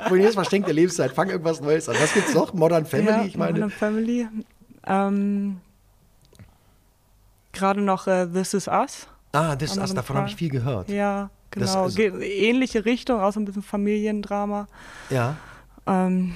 [0.09, 1.95] wo jedes Mal stinkt der Lebenszeit, fang irgendwas Neues an.
[2.01, 2.53] Was gibt's noch?
[2.53, 3.53] Modern Family, ja, ich meine.
[3.53, 4.27] Modern Family.
[4.87, 5.61] Ähm,
[7.53, 9.07] gerade noch äh, This Is Us.
[9.31, 10.89] Ah, das, also davon habe ich viel gehört.
[10.89, 11.65] Ja, genau.
[11.65, 14.67] Das, also, ähnliche Richtung, auch so ein bisschen Familiendrama.
[15.09, 15.35] Ja.
[15.85, 16.35] Ähm,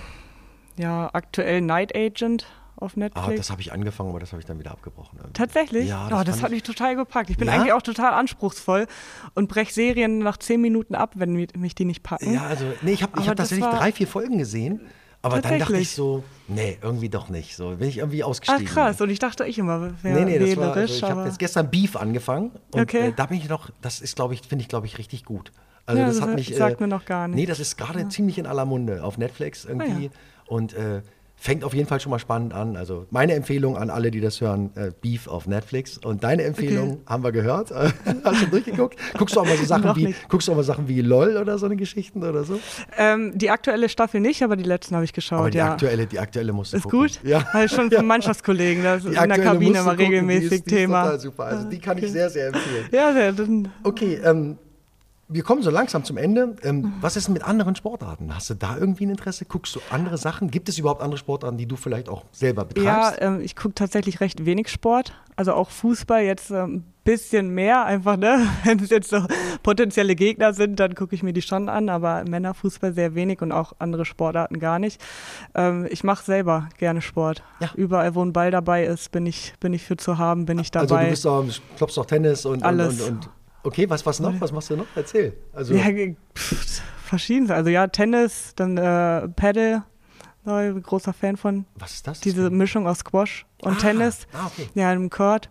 [0.77, 3.27] ja, aktuell Night Agent auf Netflix.
[3.27, 5.17] Ah, das habe ich angefangen, aber das habe ich dann wieder abgebrochen.
[5.17, 5.33] Irgendwie.
[5.33, 5.87] Tatsächlich?
[5.87, 7.29] Ja, das, oh, das hat mich total gepackt.
[7.29, 7.53] Ich bin ja?
[7.55, 8.87] eigentlich auch total anspruchsvoll
[9.33, 12.33] und breche Serien nach zehn Minuten ab, wenn mich die nicht packen.
[12.33, 14.81] Ja, also, nee, ich habe hab tatsächlich drei, vier Folgen gesehen.
[15.23, 17.55] Aber dann dachte ich so, nee, irgendwie doch nicht.
[17.55, 18.67] So bin ich irgendwie ausgestiegen.
[18.67, 21.23] Ach krass, und ich dachte ich immer, wäre nee, nee, das war, also ich habe
[21.23, 23.07] jetzt gestern Beef angefangen und okay.
[23.07, 25.53] äh, da bin ich noch, das ist glaube ich, finde ich glaube ich richtig gut.
[25.85, 27.37] Also ja, das, das hat mich sagt äh, mir noch gar nicht.
[27.37, 28.09] Nee, das ist gerade ja.
[28.09, 30.09] ziemlich in aller Munde auf Netflix irgendwie ah, ja.
[30.47, 31.01] und äh,
[31.43, 32.77] fängt auf jeden Fall schon mal spannend an.
[32.77, 35.97] Also meine Empfehlung an alle, die das hören, äh, Beef auf Netflix.
[35.97, 37.01] Und deine Empfehlung okay.
[37.05, 37.69] haben wir gehört.
[38.23, 38.97] Hast du durchgeguckt?
[39.17, 41.57] Guckst du auch mal so Sachen wie, guckst du auch mal Sachen wie LOL oder
[41.57, 42.61] so eine Geschichten oder so?
[42.97, 45.39] Ähm, die aktuelle Staffel nicht, aber die letzten habe ich geschaut.
[45.39, 45.73] Aber die ja.
[45.73, 46.99] aktuelle, die aktuelle musst du Ist gucken.
[46.99, 47.19] gut?
[47.23, 47.45] Ja.
[47.51, 51.01] Also schon von Mannschaftskollegen, das ist in der Kabine immer regelmäßig die ist, die Thema.
[51.01, 51.43] Ist total super.
[51.43, 52.85] Also die kann ich sehr, sehr empfehlen.
[52.93, 53.33] Ja, sehr.
[53.83, 54.57] Okay, ähm,
[55.29, 56.55] wir kommen so langsam zum Ende.
[56.63, 56.93] Ähm, mhm.
[57.01, 58.33] Was ist denn mit anderen Sportarten?
[58.35, 59.45] Hast du da irgendwie ein Interesse?
[59.45, 60.51] Guckst du andere Sachen?
[60.51, 63.21] Gibt es überhaupt andere Sportarten, die du vielleicht auch selber betreibst?
[63.21, 65.13] Ja, ähm, ich gucke tatsächlich recht wenig Sport.
[65.35, 68.47] Also auch Fußball jetzt ein ähm, bisschen mehr einfach, ne?
[68.63, 69.25] Wenn es jetzt so
[69.63, 73.51] potenzielle Gegner sind, dann gucke ich mir die schon an, aber Männerfußball sehr wenig und
[73.51, 75.01] auch andere Sportarten gar nicht.
[75.55, 77.43] Ähm, ich mache selber gerne Sport.
[77.61, 77.71] Ja.
[77.75, 80.69] Überall, wo ein Ball dabei ist, bin ich, bin ich für zu haben, bin ich
[80.69, 81.07] dabei.
[81.09, 83.01] Also du bist auch, klopfst auch Tennis und, Alles.
[83.01, 83.29] und, und, und
[83.63, 84.39] Okay, was, was noch?
[84.41, 84.85] Was machst du noch?
[84.95, 85.33] Erzähl.
[85.53, 85.85] Also ja,
[87.05, 87.51] verschiedenes.
[87.51, 89.83] Also ja, Tennis, dann äh, Paddle,
[90.45, 91.65] großer Fan von.
[91.75, 92.19] Was ist das?
[92.19, 94.27] Diese Mischung aus Squash und ah, Tennis.
[94.33, 94.69] Ah, okay.
[94.75, 95.49] Ja, im Court.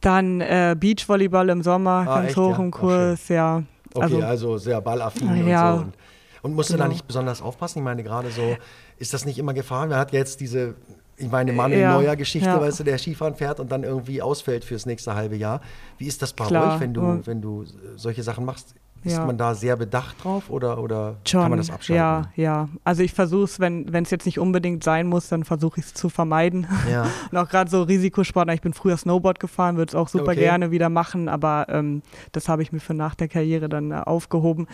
[0.00, 2.64] Dann äh, Beachvolleyball im Sommer, ah, ganz echt, hoch ja?
[2.64, 3.62] im Kurs, ja.
[3.94, 5.84] Also, okay, also sehr ballaffin ja, und so.
[5.84, 5.94] Und,
[6.42, 6.82] und musst genau.
[6.82, 7.78] du da nicht besonders aufpassen?
[7.78, 8.56] Ich meine, gerade so,
[8.98, 9.86] ist das nicht immer Gefahr?
[9.86, 10.74] Man hat jetzt diese
[11.16, 12.60] ich meine, Manuel ja, Neuer Geschichte, ja.
[12.60, 15.60] weißt du, der Skifahren fährt und dann irgendwie ausfällt fürs nächste halbe Jahr.
[15.98, 17.64] Wie ist das bei Klar, euch, wenn du, wenn du
[17.96, 18.74] solche Sachen machst?
[19.04, 19.26] Ist ja.
[19.26, 21.94] man da sehr bedacht drauf oder, oder kann man das abschalten?
[21.96, 22.68] Ja, ja.
[22.84, 25.94] Also ich versuche es, wenn es jetzt nicht unbedingt sein muss, dann versuche ich es
[25.94, 26.66] zu vermeiden.
[26.90, 27.06] Ja.
[27.30, 30.40] und auch gerade so Risikosport, ich bin früher Snowboard gefahren, würde es auch super okay.
[30.40, 32.00] gerne wieder machen, aber ähm,
[32.32, 34.68] das habe ich mir für nach der Karriere dann äh, aufgehoben.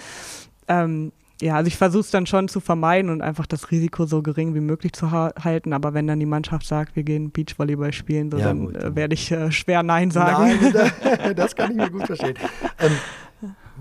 [0.69, 1.11] Ähm,
[1.41, 4.55] ja, also ich versuche es dann schon zu vermeiden und einfach das Risiko so gering
[4.55, 5.73] wie möglich zu ha halten.
[5.73, 9.15] Aber wenn dann die Mannschaft sagt, wir gehen Beachvolleyball spielen, so, ja, dann äh, werde
[9.15, 10.59] ich äh, schwer Nein sagen.
[10.73, 12.35] Nein, das kann ich mir gut verstehen.
[12.79, 12.93] Ähm,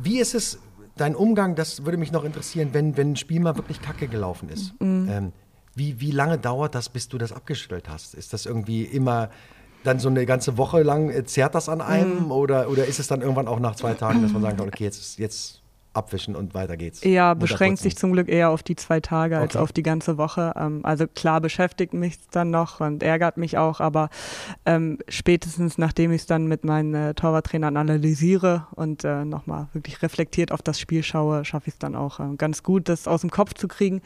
[0.02, 0.60] wie ist es,
[0.96, 4.50] dein Umgang, das würde mich noch interessieren, wenn, wenn ein Spiel mal wirklich kacke gelaufen
[4.50, 4.80] ist.
[4.82, 5.08] Mhm.
[5.10, 5.32] Ähm,
[5.76, 8.14] wie, wie lange dauert das, bis du das abgestellt hast?
[8.14, 9.30] Ist das irgendwie immer
[9.84, 12.26] dann so eine ganze Woche lang, äh, zerrt das an einem?
[12.26, 12.32] Mhm.
[12.32, 15.20] Oder, oder ist es dann irgendwann auch nach zwei Tagen, dass man kann, okay, jetzt,
[15.20, 15.59] jetzt
[16.00, 17.04] abwischen und weiter geht's.
[17.04, 19.64] Ja, beschränkt sich zum Glück eher auf die zwei Tage als okay.
[19.64, 20.54] auf die ganze Woche.
[20.56, 24.10] Ähm, also klar beschäftigt mich dann noch und ärgert mich auch, aber
[24.66, 30.02] ähm, spätestens nachdem ich es dann mit meinen äh, Torwarttrainern analysiere und äh, nochmal wirklich
[30.02, 33.22] reflektiert auf das Spiel schaue, schaffe ich es dann auch äh, ganz gut, das aus
[33.22, 34.02] dem Kopf zu kriegen.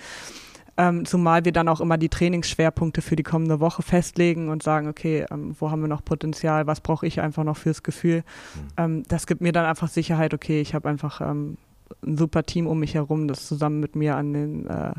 [0.76, 4.88] Ähm, zumal wir dann auch immer die Trainingsschwerpunkte für die kommende Woche festlegen und sagen,
[4.88, 8.24] okay, ähm, wo haben wir noch Potenzial, was brauche ich einfach noch fürs Gefühl.
[8.56, 8.68] Mhm.
[8.78, 11.58] Ähm, das gibt mir dann einfach Sicherheit, okay, ich habe einfach ähm,
[12.06, 14.94] ein super Team um mich herum, das zusammen mit mir an den äh,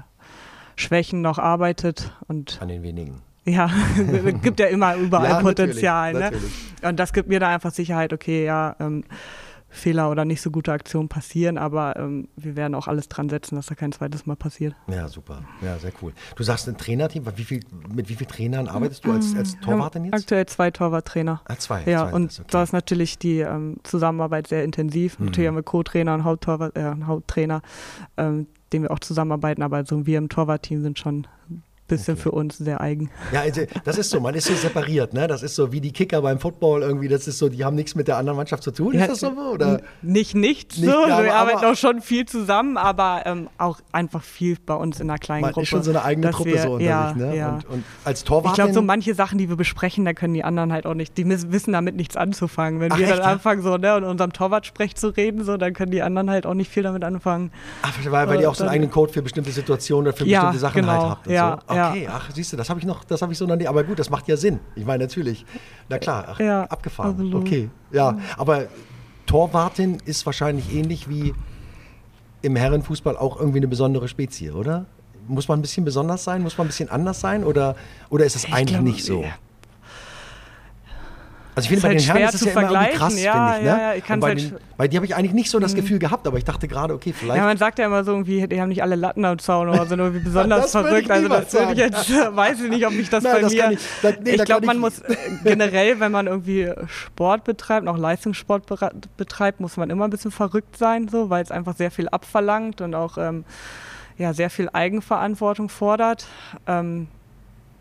[0.76, 2.12] Schwächen noch arbeitet.
[2.28, 3.22] Und an den wenigen.
[3.44, 3.70] Ja,
[4.24, 6.12] es gibt ja immer überall ja, Potenzial.
[6.12, 6.48] Natürlich, ne?
[6.48, 6.88] natürlich.
[6.88, 9.04] Und das gibt mir da einfach Sicherheit, okay, ja, ähm,
[9.74, 13.56] Fehler oder nicht so gute Aktionen passieren, aber ähm, wir werden auch alles dran setzen,
[13.56, 14.74] dass da kein zweites Mal passiert.
[14.86, 15.42] Ja, super.
[15.62, 16.12] Ja, sehr cool.
[16.36, 17.60] Du sagst ein Trainerteam, wie viel,
[17.92, 20.14] mit wie vielen Trainern arbeitest du als, als Torwartin jetzt?
[20.14, 21.42] Aktuell zwei Torwarttrainer.
[21.46, 21.82] Ah, zwei.
[21.86, 22.48] Ja, zwei, und okay.
[22.50, 25.18] da ist natürlich die ähm, Zusammenarbeit sehr intensiv.
[25.18, 25.26] Mhm.
[25.26, 27.60] Natürlich haben wir Co-Trainer und Haupttorwart, äh, Haupttrainer,
[28.16, 31.26] ähm, den wir auch zusammenarbeiten, aber so wir im Torwartteam sind schon
[31.86, 32.22] bisschen okay.
[32.22, 33.10] für uns sehr eigen.
[33.32, 35.26] Ja, also das ist so, man ist so separiert, ne?
[35.26, 37.94] Das ist so wie die Kicker beim Football irgendwie, das ist so, die haben nichts
[37.94, 38.94] mit der anderen Mannschaft zu tun.
[38.94, 39.30] Ja, ist das so?
[39.32, 39.80] Oder?
[40.02, 41.06] Nicht nichts nicht, so.
[41.06, 45.10] Ja, wir arbeiten auch schon viel zusammen, aber ähm, auch einfach viel bei uns in
[45.10, 45.64] einer kleinen man Gruppe.
[45.64, 47.36] Ist schon so eine eigene Truppe wir, so unter ja, sich, ne?
[47.36, 47.54] Ja.
[47.54, 48.52] Und, und als Torwart.
[48.52, 51.18] Ich glaube, so manche Sachen, die wir besprechen, da können die anderen halt auch nicht,
[51.18, 52.80] die wissen damit nichts anzufangen.
[52.80, 53.18] Wenn Ach, wir echt?
[53.18, 56.46] dann anfangen, so, ne, und unserem Torwartsprech zu reden, so, dann können die anderen halt
[56.46, 57.52] auch nicht viel damit anfangen.
[57.82, 60.58] Ach, weil, weil ihr auch so einen eigenen Code für bestimmte Situationen oder für bestimmte
[60.58, 61.26] Sachen halt genau, halt habt.
[61.26, 61.73] ja, so.
[61.74, 63.66] Okay, ach, siehst du das habe ich noch, das habe ich so noch nie.
[63.66, 64.60] Aber gut, das macht ja Sinn.
[64.74, 65.44] Ich meine, natürlich.
[65.88, 67.12] Na klar, ach, ja, abgefahren.
[67.12, 67.46] Absolut.
[67.46, 68.18] Okay, ja.
[68.36, 68.66] Aber
[69.26, 71.34] Torwartin ist wahrscheinlich ähnlich wie
[72.42, 74.86] im Herrenfußball auch irgendwie eine besondere Spezie, oder?
[75.26, 76.42] Muss man ein bisschen besonders sein?
[76.42, 77.44] Muss man ein bisschen anders sein?
[77.44, 77.76] Oder,
[78.10, 79.24] oder ist es eigentlich glaube, nicht so?
[81.54, 83.64] Also ich finde, bei halt den Herren ist es ja immer krass, ja, finde ich.
[83.64, 83.68] Ne?
[83.68, 85.76] Ja, ja, ich bei, halt den, bei dir habe ich eigentlich nicht so das mhm.
[85.76, 87.38] Gefühl gehabt, aber ich dachte gerade, okay, vielleicht.
[87.38, 89.86] Ja, man sagt ja immer so irgendwie, die haben nicht alle Latten am Zaun oder
[89.86, 91.10] sind irgendwie besonders verrückt.
[91.10, 93.70] Also das würde ich jetzt, weiß ich nicht, ob ich das Nein, bei das mir.
[93.70, 97.98] Ich, da, nee, ich glaube, man muss äh, generell, wenn man irgendwie Sport betreibt, auch
[97.98, 98.64] Leistungssport
[99.16, 102.80] betreibt, muss man immer ein bisschen verrückt sein, so, weil es einfach sehr viel abverlangt
[102.80, 103.44] und auch ähm,
[104.18, 106.26] ja, sehr viel Eigenverantwortung fordert.
[106.66, 107.08] Ähm,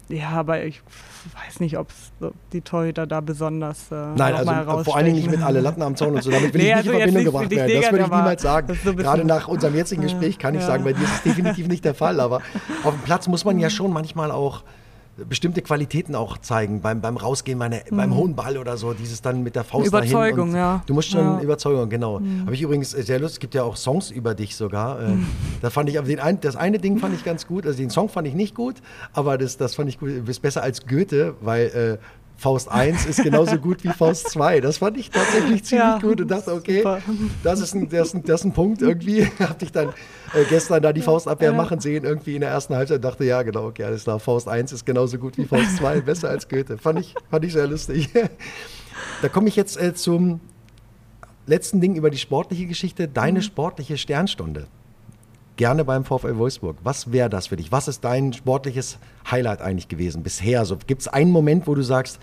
[0.10, 0.82] ja, aber ich
[1.46, 1.88] weiß nicht, ob
[2.52, 5.96] die Torhüter da besonders äh, Nein, also vor allen Dingen nicht mit alle Latten am
[5.96, 6.32] Zaun und so.
[6.32, 7.82] Damit will nee, ich nicht also in Verbindung gebracht werden.
[7.82, 8.80] Das würde ich niemals sagen.
[8.84, 10.68] So Gerade nach unserem jetzigen Gespräch kann ich ja.
[10.68, 12.20] sagen, bei dir ist es definitiv nicht der Fall.
[12.20, 12.42] Aber
[12.84, 14.64] auf dem Platz muss man ja schon manchmal auch
[15.16, 17.98] bestimmte Qualitäten auch zeigen beim, beim Rausgehen, meine, mhm.
[17.98, 20.56] beim hohen Ball oder so, dieses dann mit der Faust Überzeugung, dahin.
[20.56, 20.84] ja.
[20.88, 21.40] Du musst schon ja.
[21.40, 22.20] Überzeugung, genau.
[22.20, 22.46] Mhm.
[22.46, 25.02] Habe ich übrigens äh, sehr lustig, es gibt ja auch Songs über dich sogar.
[25.02, 25.28] Äh, mhm.
[25.62, 27.92] Da fand ich, aber den ein, das eine Ding fand ich ganz gut, also den
[27.92, 28.76] Song fand ich nicht gut,
[29.14, 33.06] aber das, das fand ich gut, du bist besser als Goethe, weil äh, Faust 1
[33.06, 34.60] ist genauso gut wie Faust 2.
[34.60, 36.84] Das fand ich tatsächlich ziemlich ja, gut und dachte, okay,
[37.42, 39.26] das ist, ein, das, ist ein, das ist ein Punkt irgendwie.
[39.40, 39.94] Habe ich dann
[40.34, 41.56] äh, gestern da die Faustabwehr ja.
[41.56, 44.50] machen sehen, irgendwie in der ersten Halbzeit und dachte, ja, genau, okay, alles klar, Faust
[44.50, 46.78] 1 ist genauso gut wie Faust 2, besser als Goethe.
[46.78, 48.10] Fand ich, fand ich sehr lustig.
[49.22, 50.42] da komme ich jetzt äh, zum
[51.46, 53.44] letzten Ding über die sportliche Geschichte, deine mhm.
[53.44, 54.68] sportliche Sternstunde
[55.56, 56.78] gerne beim VfL Wolfsburg.
[56.84, 57.72] Was wäre das für dich?
[57.72, 58.98] Was ist dein sportliches
[59.30, 60.66] Highlight eigentlich gewesen bisher?
[60.66, 62.20] So, Gibt es einen Moment, wo du sagst,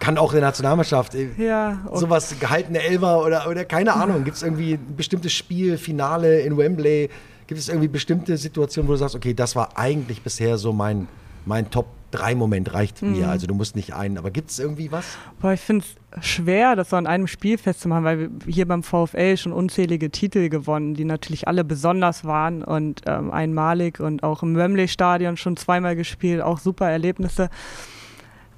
[0.00, 4.42] kann auch der Nationalmannschaft, äh, ja, sowas gehaltene Elfer oder, oder keine Ahnung, gibt es
[4.42, 7.08] irgendwie ein bestimmtes Spiel, Finale in Wembley,
[7.46, 11.08] gibt es irgendwie bestimmte Situationen, wo du sagst, okay, das war eigentlich bisher so mein,
[11.46, 13.12] mein Top drei Moment reicht mhm.
[13.12, 13.28] mir.
[13.28, 14.18] Also du musst nicht einen.
[14.18, 15.04] Aber gibt es irgendwie was?
[15.40, 18.82] Boah, ich finde es schwer, das so an einem Spiel festzumachen, weil wir hier beim
[18.82, 24.42] VfL schon unzählige Titel gewonnen, die natürlich alle besonders waren und ähm, einmalig und auch
[24.42, 27.50] im Wembley-Stadion schon zweimal gespielt, auch super Erlebnisse.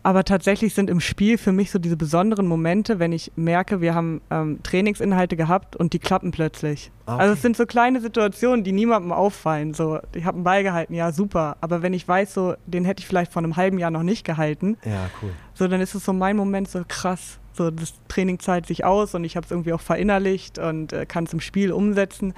[0.07, 3.93] Aber tatsächlich sind im Spiel für mich so diese besonderen Momente, wenn ich merke, wir
[3.93, 6.93] haben ähm, Trainingsinhalte gehabt und die klappen plötzlich.
[7.07, 7.21] Okay.
[7.21, 9.75] Also es sind so kleine Situationen, die niemandem auffallen.
[9.75, 11.57] So, ich habe einen Ball gehalten, ja super.
[11.61, 14.25] Aber wenn ich weiß, so den hätte ich vielleicht vor einem halben Jahr noch nicht
[14.25, 15.31] gehalten, ja cool.
[15.55, 17.41] So dann ist es so mein Moment so krass.
[17.53, 21.05] So das Training zahlt sich aus und ich habe es irgendwie auch verinnerlicht und äh,
[21.05, 22.33] kann es im Spiel umsetzen.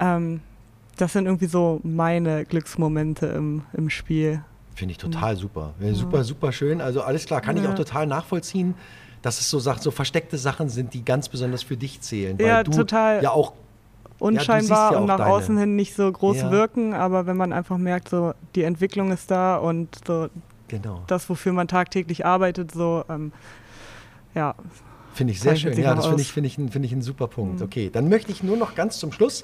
[0.00, 0.40] Ähm,
[0.96, 4.42] das sind irgendwie so meine Glücksmomente im, im Spiel.
[4.74, 5.74] Finde ich total super.
[5.92, 6.80] Super, super schön.
[6.80, 7.62] Also alles klar, kann ja.
[7.62, 8.74] ich auch total nachvollziehen,
[9.20, 12.38] dass es so, so versteckte Sachen sind, die ganz besonders für dich zählen.
[12.38, 13.22] Weil ja, du total.
[13.22, 13.52] Ja, auch
[14.18, 15.30] unscheinbar ja, und nach deine.
[15.30, 19.30] außen hin nicht so groß wirken, aber wenn man einfach merkt, so die Entwicklung ist
[19.30, 20.28] da und so
[20.68, 21.02] genau.
[21.08, 23.32] das, wofür man tagtäglich arbeitet, so ähm,
[24.34, 24.54] ja.
[25.14, 25.78] Finde ich sehr schön.
[25.78, 27.58] Ja, das finde ich, find ich, find ich ein super Punkt.
[27.58, 27.66] Mhm.
[27.66, 29.42] Okay, dann möchte ich nur noch ganz zum Schluss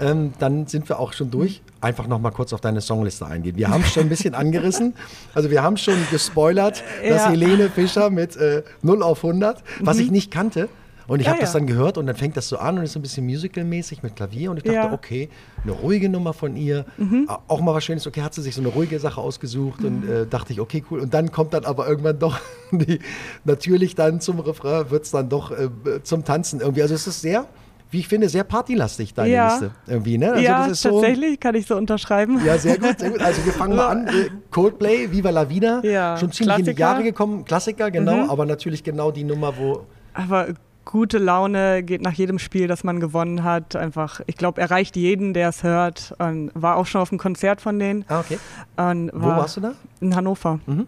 [0.00, 1.62] ähm, dann sind wir auch schon durch.
[1.80, 3.56] Einfach noch mal kurz auf deine Songliste eingehen.
[3.56, 4.94] Wir haben es schon ein bisschen angerissen.
[5.34, 7.30] Also wir haben schon gespoilert, dass ja.
[7.30, 10.02] Helene Fischer mit äh, 0 auf 100, was mhm.
[10.02, 10.68] ich nicht kannte.
[11.06, 12.92] Und ich ja, habe das dann gehört und dann fängt das so an und ist
[12.92, 14.50] so ein bisschen musical-mäßig mit Klavier.
[14.50, 14.92] Und ich dachte, ja.
[14.92, 15.28] okay,
[15.62, 16.84] eine ruhige Nummer von ihr.
[16.96, 17.28] Mhm.
[17.46, 18.06] Auch mal was Schönes.
[18.06, 19.86] Okay, hat sie sich so eine ruhige Sache ausgesucht mhm.
[19.86, 21.00] und äh, dachte ich, okay, cool.
[21.00, 22.40] Und dann kommt dann aber irgendwann doch
[22.72, 22.98] die,
[23.44, 25.68] natürlich dann zum Refrain, wird es dann doch äh,
[26.02, 26.82] zum Tanzen irgendwie.
[26.82, 27.46] Also es ist sehr
[27.90, 29.48] wie ich finde, sehr partylastig, deine ja.
[29.48, 29.70] Liste.
[29.86, 30.32] Irgendwie, ne?
[30.32, 32.44] Also ja, tatsächlich, so, kann ich so unterschreiben.
[32.44, 33.22] Ja, sehr gut, sehr gut.
[33.22, 34.10] Also wir fangen mal an.
[34.50, 35.80] Coldplay, Viva la Vida.
[35.84, 36.16] Ja.
[36.16, 36.70] Schon ziemlich Klassiker.
[36.70, 37.44] in die Jahre gekommen.
[37.44, 38.30] Klassiker, genau, mhm.
[38.30, 39.86] aber natürlich genau die Nummer, wo.
[40.14, 40.48] Aber
[40.84, 43.76] gute Laune geht nach jedem Spiel, das man gewonnen hat.
[43.76, 46.14] Einfach, ich glaube, erreicht jeden, der es hört.
[46.18, 48.04] Und war auch schon auf einem Konzert von denen.
[48.08, 48.38] Ah, okay.
[48.76, 49.72] Und wo warst du da?
[50.00, 50.58] In Hannover.
[50.66, 50.86] Mhm.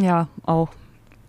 [0.00, 0.68] Ja, auch.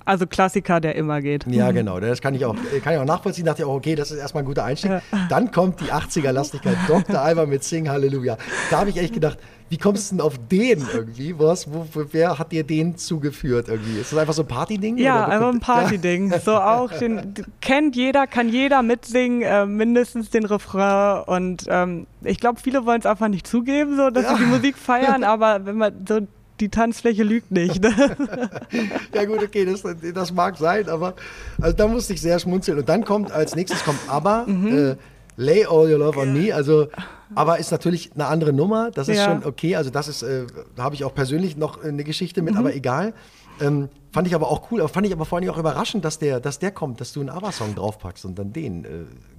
[0.06, 1.46] Also Klassiker, der immer geht.
[1.48, 2.00] Ja, genau.
[2.00, 3.46] Das kann ich auch, kann ich auch nachvollziehen.
[3.46, 4.92] Dachte ich auch, okay, das ist erstmal ein guter Einstieg.
[4.92, 5.02] Ja.
[5.30, 6.78] Dann kommt die 80er-Lastigkeit.
[6.88, 7.20] Dr.
[7.20, 8.38] Alba mit Sing Halleluja.
[8.70, 9.40] Da habe ich echt gedacht,
[9.70, 11.40] wie kommst du denn auf den irgendwie?
[11.40, 14.00] Was, wo, wer hat dir den zugeführt irgendwie?
[14.00, 14.98] Ist das einfach so ein Partyding?
[14.98, 16.32] Ja, einfach ein Partyding.
[16.32, 16.40] Ja.
[16.40, 21.24] So auch, den, kennt jeder, kann jeder mitsingen, äh, mindestens den Refrain.
[21.24, 24.38] Und ähm, ich glaube, viele wollen es einfach nicht zugeben, so, dass ja.
[24.38, 26.20] sie die Musik feiern, aber wenn man so
[26.60, 27.82] die Tanzfläche lügt nicht.
[27.82, 27.92] Ne?
[29.14, 29.84] ja gut, okay, das,
[30.14, 31.16] das, mag sein, aber
[31.62, 32.80] also da musste ich sehr schmunzeln.
[32.80, 34.78] Und dann kommt als nächstes kommt ABBA, mhm.
[34.78, 34.96] äh,
[35.38, 36.54] Lay All Your Love on Me.
[36.54, 36.88] Also
[37.34, 38.92] aber ist natürlich eine andere Nummer.
[38.92, 39.26] Das ist ja.
[39.26, 39.76] schon okay.
[39.76, 40.46] Also das ist, äh,
[40.76, 42.60] da habe ich auch persönlich noch eine Geschichte mit, mhm.
[42.60, 43.14] aber egal.
[43.62, 46.20] Ähm, fand ich aber auch cool, aber fand ich aber vor allem auch überraschend, dass
[46.20, 48.86] der, dass der kommt, dass du einen ABBA-Song draufpackst und dann den.
[48.86, 48.88] Äh,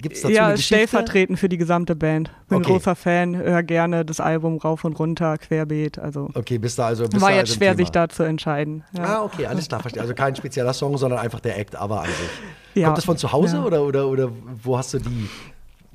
[0.00, 0.74] Gibt es dazu ja, eine Geschichte?
[0.74, 2.30] stellvertretend für die gesamte Band.
[2.48, 2.66] Bin okay.
[2.66, 5.98] ein großer Fan, höre gerne das Album rauf und runter, querbeet.
[5.98, 7.08] Also okay, bist da also.
[7.08, 8.84] Bist war da jetzt also schwer, sich da zu entscheiden.
[8.96, 9.04] Ja.
[9.04, 10.02] Ah, okay, alles klar, verstehe.
[10.02, 12.82] Also kein spezieller Song, sondern einfach der Act ABBA an sich.
[12.82, 12.88] Ja.
[12.88, 13.64] Kommt das von zu Hause ja.
[13.64, 14.30] oder, oder, oder
[14.62, 15.28] wo hast du die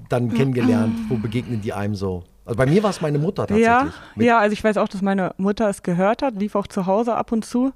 [0.10, 0.96] dann kennengelernt?
[1.10, 2.24] Wo begegnen die einem so?
[2.46, 3.66] Also bei mir war es meine Mutter tatsächlich.
[3.66, 6.86] Ja, ja, also ich weiß auch, dass meine Mutter es gehört hat, lief auch zu
[6.86, 7.72] Hause ab und zu.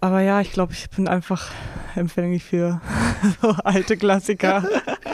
[0.00, 1.50] Aber ja, ich glaube, ich bin einfach
[1.94, 2.80] empfänglich für
[3.42, 4.62] so alte Klassiker.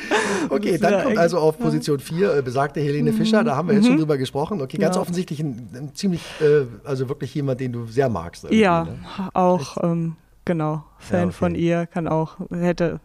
[0.50, 3.16] okay, dann kommt also auf Position 4 äh, besagte Helene mhm.
[3.16, 4.00] Fischer, da haben wir jetzt schon mhm.
[4.00, 4.60] drüber gesprochen.
[4.60, 5.02] Okay, ganz ja.
[5.02, 8.50] offensichtlich ein, ein ziemlich, äh, also wirklich jemand, den du sehr magst.
[8.50, 8.98] Ja, ne?
[9.34, 11.32] auch, ähm, genau, Fan ja, okay.
[11.32, 13.00] von ihr, kann auch, hätte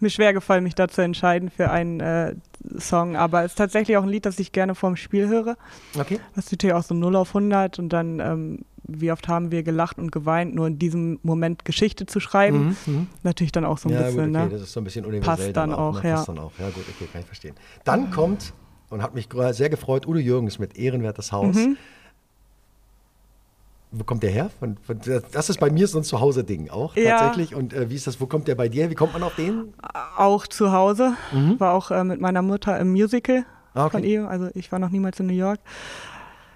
[0.00, 2.34] mir schwer gefallen, mich da zu entscheiden für einen äh,
[2.78, 5.56] Song, aber es ist tatsächlich auch ein Lied, das ich gerne vorm Spiel höre.
[5.98, 6.20] Okay.
[6.34, 9.62] Das ist natürlich auch so 0 auf 100 und dann, ähm, wie oft haben wir
[9.62, 12.76] gelacht und geweint, nur in diesem Moment Geschichte zu schreiben.
[12.86, 13.06] Mhm, mhm.
[13.22, 14.50] Natürlich dann auch so ein ja, bisschen, gut, okay, ne?
[14.50, 15.36] das ist so ein bisschen universell.
[15.36, 16.08] Passt dann, dann auch, ne?
[16.08, 16.14] ja.
[16.16, 17.54] Passt dann auch, ja gut, okay, kann ich verstehen.
[17.84, 18.52] Dann kommt,
[18.90, 21.56] und hat mich sehr gefreut, Udo Jürgens mit Ehrenwertes Haus.
[21.56, 21.76] Mhm
[23.94, 24.50] wo kommt der her?
[24.58, 24.98] Von, von,
[25.32, 27.18] das ist bei mir so ein Zuhause-Ding auch ja.
[27.18, 27.54] tatsächlich.
[27.54, 28.90] Und äh, wie ist das, wo kommt der bei dir?
[28.90, 29.72] Wie kommt man auf den?
[30.16, 31.14] Auch zu Hause.
[31.32, 31.60] Mhm.
[31.60, 33.92] War auch äh, mit meiner Mutter im Musical ah, okay.
[33.92, 34.26] von ihm.
[34.26, 35.60] Also ich war noch niemals in New York.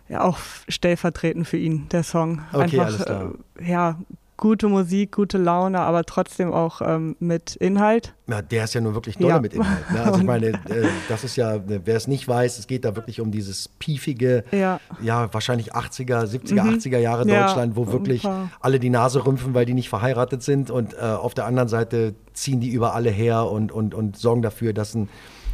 [0.08, 2.42] Ja, auch stellvertretend für ihn, der Song.
[2.52, 3.32] Okay, Einfach, alles klar.
[3.58, 3.98] Äh, ja,
[4.38, 8.14] gute Musik, gute Laune, aber trotzdem auch ähm, mit Inhalt.
[8.28, 9.40] Ja, der ist ja nur wirklich doll ja.
[9.40, 9.90] mit Inhalt.
[9.90, 10.00] Ne?
[10.00, 13.20] Also ich meine, äh, das ist ja, wer es nicht weiß, es geht da wirklich
[13.20, 16.78] um dieses piefige, ja, ja wahrscheinlich 80er, 70er, mhm.
[16.78, 18.26] 80er Jahre Deutschland, wo wirklich
[18.60, 22.14] alle die Nase rümpfen, weil die nicht verheiratet sind und äh, auf der anderen Seite
[22.32, 25.08] ziehen die über alle her und, und, und sorgen dafür, dass ein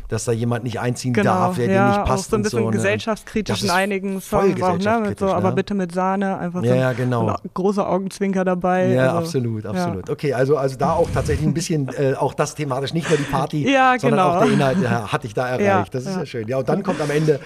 [0.09, 2.27] dass da jemand nicht einziehen genau, darf, der ja, dir nicht passt.
[2.27, 2.77] Auch so ein bisschen so, ne?
[2.77, 5.03] gesellschaftskritisch in einigen Songs auch, ne?
[5.09, 5.57] Mit so, aber ne?
[5.57, 7.37] bitte mit Sahne, einfach ja, so ja, genau.
[7.55, 8.93] große Augenzwinker dabei.
[8.93, 10.09] Ja, also, absolut, absolut.
[10.09, 10.13] Ja.
[10.13, 13.25] Okay, also, also da auch tatsächlich ein bisschen, äh, auch das thematisch, nicht nur die
[13.25, 14.37] Party, ja, sondern genau.
[14.37, 15.95] auch der Inhalt ja, hatte ich da erreicht.
[15.95, 16.49] das ist ja schön.
[16.49, 17.41] Ja, und dann kommt am Ende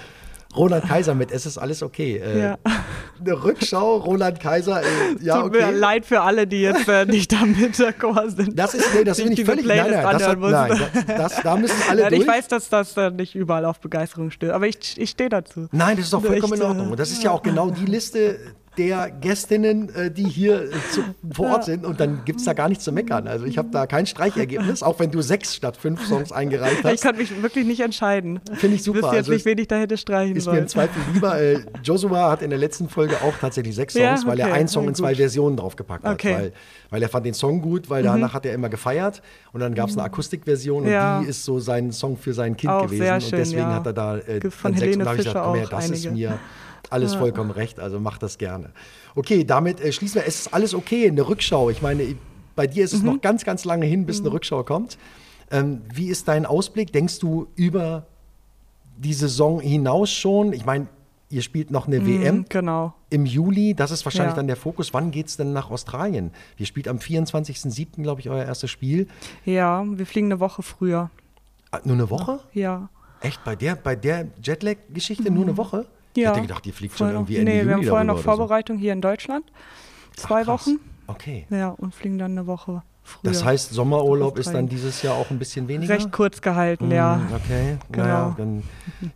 [0.57, 2.17] Roland Kaiser mit, es ist alles okay.
[2.17, 2.59] Äh, ja.
[3.21, 4.87] Eine Rückschau, Roland Kaiser, äh,
[5.21, 5.67] ja, Tut okay.
[5.67, 8.59] mir leid für alle, die jetzt äh, nicht damit d'accord sind.
[8.59, 11.57] Das ist, nee, das bin ich völlig, nein, nein, das hat, nein das, das, da
[11.57, 12.23] müssen alle ja, durch.
[12.23, 15.69] Ich weiß, dass das äh, nicht überall auf Begeisterung stößt, aber ich, ich stehe dazu.
[15.71, 16.91] Nein, das ist doch vollkommen in Ordnung.
[16.93, 18.39] Und das ist ja auch genau die Liste,
[18.79, 21.03] der Gästinnen, äh, die hier äh, zu,
[21.33, 21.85] vor Ort sind.
[21.85, 23.26] Und dann gibt es da gar nichts zu meckern.
[23.26, 26.95] Also ich habe da kein Streichergebnis, auch wenn du sechs statt fünf Songs eingereicht hast.
[26.95, 28.41] Ich kann mich wirklich nicht entscheiden.
[28.55, 28.99] Finde ich super.
[28.99, 30.64] Ich wüsste jetzt also nicht, wen ich da hätte streichen ist sollen.
[30.64, 31.41] Ist mir im Zweifel lieber.
[31.41, 34.26] Äh, Joshua hat in der letzten Folge auch tatsächlich sechs Songs, ja, okay.
[34.26, 36.14] weil er einen Song in zwei Versionen draufgepackt hat.
[36.14, 36.35] Okay.
[36.35, 36.53] Weil,
[36.91, 38.07] weil er fand den Song gut, weil mhm.
[38.07, 39.22] danach hat er immer gefeiert.
[39.53, 40.12] Und dann gab es eine mhm.
[40.12, 41.20] Akustikversion und ja.
[41.20, 43.20] die ist so sein Song für sein Kind auch gewesen.
[43.20, 45.66] Schön, und deswegen hat er da äh, von Helene sechs, und Fischer gesagt, komm her,
[45.68, 46.09] das einige.
[46.09, 46.39] ist mir
[46.91, 47.18] alles ja.
[47.18, 48.70] vollkommen recht, also mach das gerne.
[49.14, 50.26] Okay, damit äh, schließen wir.
[50.26, 51.70] Es ist alles okay, eine Rückschau.
[51.70, 52.16] Ich meine,
[52.57, 53.07] bei dir ist es mhm.
[53.07, 54.34] noch ganz, ganz lange hin, bis eine mhm.
[54.34, 54.99] Rückschau kommt.
[55.51, 56.93] Ähm, wie ist dein Ausblick?
[56.93, 58.07] Denkst du über
[58.97, 60.53] die Saison hinaus schon?
[60.53, 60.89] Ich meine,
[61.30, 62.95] ihr spielt noch eine mhm, WM genau.
[63.11, 63.74] im Juli.
[63.74, 64.36] Das ist wahrscheinlich ja.
[64.36, 64.93] dann der Fokus.
[64.93, 66.32] Wann geht es denn nach Australien?
[66.57, 69.09] Ihr spielt am 24.07., glaube ich, euer erstes Spiel.
[69.45, 71.11] Ja, wir fliegen eine Woche früher.
[71.70, 72.41] Ah, nur eine Woche?
[72.53, 72.89] Ja.
[73.20, 73.43] Echt?
[73.45, 75.36] Bei der, bei der Jetlag-Geschichte mhm.
[75.36, 75.86] nur eine Woche?
[76.19, 76.31] Ja.
[76.31, 78.77] Ich hätte gedacht, ihr fliegt schon irgendwie Ende Nee, Juli wir haben vorher noch Vorbereitung
[78.77, 78.83] so.
[78.83, 79.45] hier in Deutschland.
[80.16, 80.79] Zwei Ach, Wochen.
[81.07, 81.47] Okay.
[81.51, 83.33] Ja, und fliegen dann eine Woche früher.
[83.33, 85.95] Das heißt, Sommerurlaub ist dann dieses Jahr auch ein bisschen weniger?
[85.95, 87.21] Recht kurz gehalten, mm, ja.
[87.35, 88.07] Okay, genau.
[88.07, 88.62] Naja, dann,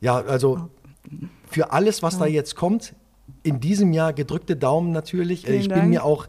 [0.00, 0.70] ja, also
[1.50, 2.20] für alles, was ja.
[2.20, 2.94] da jetzt kommt,
[3.42, 5.42] in diesem Jahr gedrückte Daumen natürlich.
[5.44, 5.90] Vielen ich bin Dank.
[5.90, 6.26] mir auch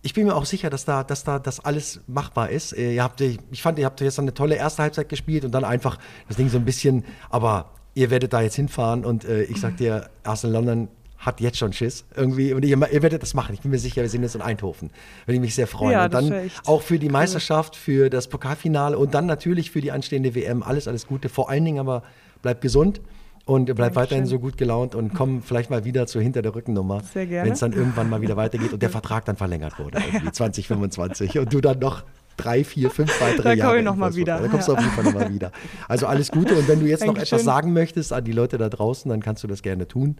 [0.00, 2.72] ich bin mir auch sicher, dass da, dass da das alles machbar ist.
[2.72, 5.64] Äh, ihr habt, ich fand, ihr habt jetzt eine tolle erste Halbzeit gespielt und dann
[5.64, 5.98] einfach
[6.28, 9.76] das Ding so ein bisschen, aber ihr werdet da jetzt hinfahren und äh, ich sag
[9.76, 10.88] dir, Arsenal London
[11.18, 13.52] hat jetzt schon Schiss irgendwie und ihr, ihr, werdet das machen.
[13.52, 14.90] Ich bin mir sicher, wir sehen jetzt in Eindhoven.
[15.26, 15.92] Würde ich mich sehr freuen.
[15.92, 19.90] Ja, und dann auch für die Meisterschaft, für das Pokalfinale und dann natürlich für die
[19.90, 20.62] anstehende WM.
[20.62, 21.28] Alles, alles Gute.
[21.28, 22.04] Vor allen Dingen aber
[22.40, 23.00] bleibt gesund.
[23.46, 23.96] Und bleibt Dankeschön.
[23.96, 27.60] weiterhin so gut gelaunt und komm vielleicht mal wieder zu hinter der Rückennummer, wenn es
[27.60, 31.62] dann irgendwann mal wieder weitergeht und der Vertrag dann verlängert wurde, irgendwie 2025 und du
[31.62, 32.04] dann noch
[32.38, 33.58] drei, vier, fünf weitere da Jahre.
[33.58, 34.38] Da komme ich nochmal wieder.
[34.40, 35.52] Da kommst du auf jeden Fall nochmal wieder.
[35.88, 38.68] Also alles Gute und wenn du jetzt noch etwas sagen möchtest an die Leute da
[38.68, 40.16] draußen, dann kannst du das gerne tun.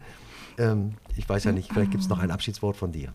[0.59, 3.13] ähm, ich weiß ja nicht, vielleicht gibt es noch ein Abschiedswort von dir.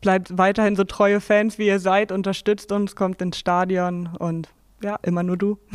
[0.00, 4.48] Bleibt weiterhin so treue Fans, wie ihr seid, unterstützt uns, kommt ins Stadion und
[4.82, 5.58] ja, immer nur du.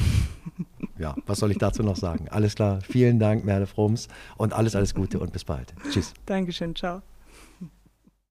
[1.00, 2.28] Ja, was soll ich dazu noch sagen?
[2.30, 5.74] Alles klar, vielen Dank, Merle Frums und alles, alles Gute und bis bald.
[5.90, 6.14] Tschüss.
[6.28, 7.02] Dankeschön, ciao.